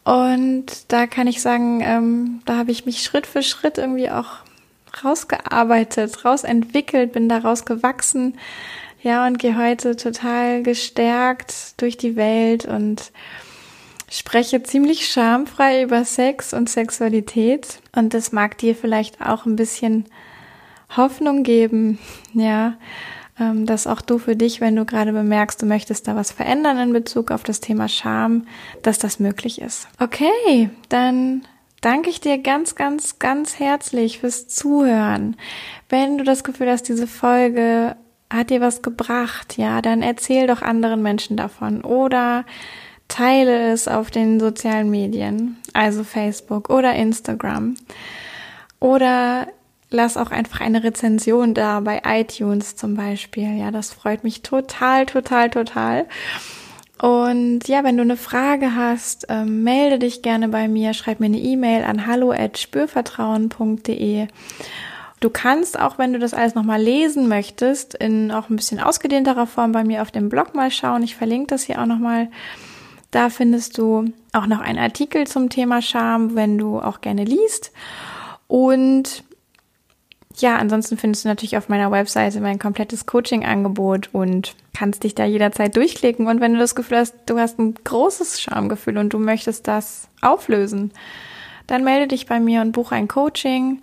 Und 0.08 0.66
da 0.88 1.06
kann 1.06 1.28
ich 1.28 1.42
sagen, 1.42 1.82
ähm, 1.82 2.40
da 2.46 2.56
habe 2.56 2.72
ich 2.72 2.86
mich 2.86 3.04
Schritt 3.04 3.28
für 3.28 3.44
Schritt 3.44 3.78
irgendwie 3.78 4.10
auch 4.10 4.38
rausgearbeitet, 5.04 6.24
rausentwickelt, 6.24 7.12
bin 7.12 7.28
daraus 7.28 7.66
gewachsen. 7.66 8.38
Ja, 9.04 9.28
und 9.28 9.38
gehe 9.38 9.58
heute 9.58 9.98
total 9.98 10.64
gestärkt 10.64 11.82
durch 11.82 11.98
die 11.98 12.16
Welt 12.16 12.64
und 12.64 13.12
spreche 14.10 14.64
ziemlich 14.64 15.10
schamfrei 15.10 15.84
über 15.84 16.06
Sex 16.06 16.54
und 16.54 16.70
Sexualität. 16.70 17.82
Und 17.94 18.14
das 18.14 18.32
mag 18.32 18.58
dir 18.60 18.76
vielleicht 18.78 19.20
auch 19.20 19.46
ein 19.46 19.58
bisschen 19.58 20.06
Hoffnung 20.96 21.44
geben, 21.44 22.00
ja, 22.32 22.78
dass 23.38 23.86
auch 23.86 24.02
du 24.02 24.18
für 24.18 24.36
dich, 24.36 24.62
wenn 24.62 24.76
du 24.76 24.86
gerade 24.86 25.14
bemerkst, 25.14 25.62
du 25.62 25.66
möchtest 25.66 26.08
da 26.08 26.16
was 26.16 26.32
verändern 26.32 26.80
in 26.80 26.94
Bezug 26.94 27.32
auf 27.32 27.44
das 27.44 27.60
Thema 27.60 27.88
Scham, 27.88 28.48
dass 28.82 28.98
das 28.98 29.20
möglich 29.20 29.62
ist. 29.62 29.88
Okay, 30.00 30.70
dann 30.90 31.44
danke 31.82 32.10
ich 32.10 32.20
dir 32.20 32.40
ganz, 32.40 32.76
ganz, 32.76 33.20
ganz 33.20 33.60
herzlich 33.60 34.20
fürs 34.20 34.48
Zuhören. 34.48 35.36
Wenn 35.90 36.18
du 36.18 36.24
das 36.24 36.44
Gefühl 36.44 36.70
hast, 36.70 36.90
diese 36.90 37.08
Folge 37.08 37.96
hat 38.30 38.50
dir 38.50 38.60
was 38.60 38.82
gebracht, 38.82 39.58
ja, 39.58 39.82
dann 39.82 40.02
erzähl 40.02 40.48
doch 40.48 40.62
anderen 40.62 41.02
Menschen 41.02 41.38
davon 41.38 41.82
oder 41.84 42.44
teile 43.08 43.72
es 43.72 43.88
auf 43.88 44.12
den 44.12 44.40
sozialen 44.40 44.90
Medien, 44.90 45.58
also 45.74 46.04
Facebook 46.04 46.70
oder 46.70 46.94
Instagram. 46.94 47.76
Oder 48.80 49.48
lass 49.90 50.18
auch 50.18 50.32
einfach 50.32 50.62
eine 50.62 50.84
Rezension 50.84 51.54
da 51.54 51.80
bei 51.80 52.02
iTunes 52.06 52.76
zum 52.76 52.96
Beispiel. 52.96 53.58
Ja, 53.58 53.72
das 53.72 53.94
freut 53.94 54.24
mich 54.24 54.42
total, 54.42 55.06
total, 55.06 55.50
total. 55.50 56.08
Und 57.02 57.68
ja, 57.68 57.84
wenn 57.84 57.98
du 57.98 58.04
eine 58.04 58.18
Frage 58.18 58.76
hast, 58.76 59.28
ähm, 59.30 59.64
melde 59.64 60.00
dich 60.00 60.24
gerne 60.24 60.50
bei 60.50 60.68
mir, 60.68 60.94
schreib 60.94 61.20
mir 61.20 61.28
eine 61.28 61.38
E-Mail 61.38 61.84
an 61.84 62.08
hallo@spürvertrauen.de. 62.08 64.28
Du 65.20 65.32
kannst 65.32 65.80
auch, 65.80 65.98
wenn 65.98 66.14
du 66.14 66.20
das 66.20 66.36
alles 66.36 66.54
nochmal 66.56 66.82
lesen 66.82 67.28
möchtest, 67.28 67.96
in 67.96 68.32
auch 68.32 68.50
ein 68.50 68.56
bisschen 68.56 68.80
ausgedehnterer 68.80 69.48
Form 69.48 69.72
bei 69.72 69.84
mir 69.84 70.02
auf 70.02 70.12
dem 70.12 70.30
Blog 70.30 70.56
mal 70.56 70.72
schauen. 70.72 71.04
Ich 71.04 71.16
verlinke 71.16 71.48
das 71.48 71.64
hier 71.64 71.82
auch 71.82 71.88
nochmal. 71.88 72.30
Da 73.12 73.30
findest 73.30 73.78
du 73.78 74.12
auch 74.34 74.48
noch 74.48 74.60
einen 74.60 74.80
Artikel 74.80 75.28
zum 75.28 75.50
Thema 75.50 75.82
Scham, 75.82 76.36
wenn 76.36 76.58
du 76.58 76.80
auch 76.80 77.00
gerne 77.02 77.24
liest. 77.24 77.72
Und 78.48 79.24
ja, 80.42 80.58
ansonsten 80.58 80.98
findest 80.98 81.26
du 81.26 81.30
natürlich 81.30 81.58
auf 81.58 81.70
meiner 81.70 81.92
Webseite 81.92 82.40
mein 82.42 82.60
komplettes 82.60 83.06
Coaching-Angebot 83.06 84.10
und 84.14 84.56
kannst 84.76 85.04
dich 85.04 85.16
da 85.16 85.26
jederzeit 85.26 85.76
durchklicken. 85.76 86.28
Und 86.28 86.42
wenn 86.42 86.54
du 86.54 86.60
das 86.60 86.76
Gefühl 86.76 86.98
hast, 86.98 87.16
du 87.26 87.40
hast 87.40 87.58
ein 87.58 87.74
großes 87.84 88.42
Schamgefühl 88.42 88.98
und 88.98 89.14
du 89.14 89.20
möchtest 89.20 89.68
das 89.68 90.08
auflösen, 90.22 90.92
dann 91.66 91.84
melde 91.84 92.08
dich 92.08 92.28
bei 92.28 92.40
mir 92.40 92.62
und 92.62 92.72
buche 92.72 92.96
ein 92.96 93.08
Coaching. 93.08 93.82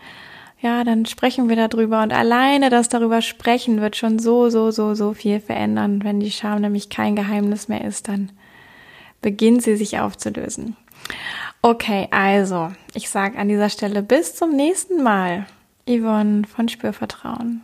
Ja, 0.60 0.84
dann 0.84 1.06
sprechen 1.06 1.48
wir 1.48 1.56
darüber. 1.56 2.02
Und 2.02 2.12
alleine 2.12 2.70
das 2.70 2.88
darüber 2.88 3.20
sprechen 3.20 3.80
wird 3.80 3.96
schon 3.96 4.18
so, 4.18 4.48
so, 4.48 4.70
so, 4.70 4.94
so 4.94 5.12
viel 5.12 5.40
verändern. 5.40 6.02
Wenn 6.04 6.20
die 6.20 6.30
Scham 6.30 6.60
nämlich 6.60 6.88
kein 6.88 7.16
Geheimnis 7.16 7.68
mehr 7.68 7.84
ist, 7.84 8.08
dann 8.08 8.30
beginnt 9.20 9.62
sie 9.62 9.76
sich 9.76 9.98
aufzulösen. 9.98 10.76
Okay, 11.60 12.08
also, 12.10 12.70
ich 12.94 13.10
sage 13.10 13.38
an 13.38 13.48
dieser 13.48 13.68
Stelle 13.68 14.02
bis 14.02 14.36
zum 14.36 14.54
nächsten 14.54 15.02
Mal. 15.02 15.46
Yvonne 15.86 16.46
von 16.46 16.68
Spürvertrauen. 16.68 17.62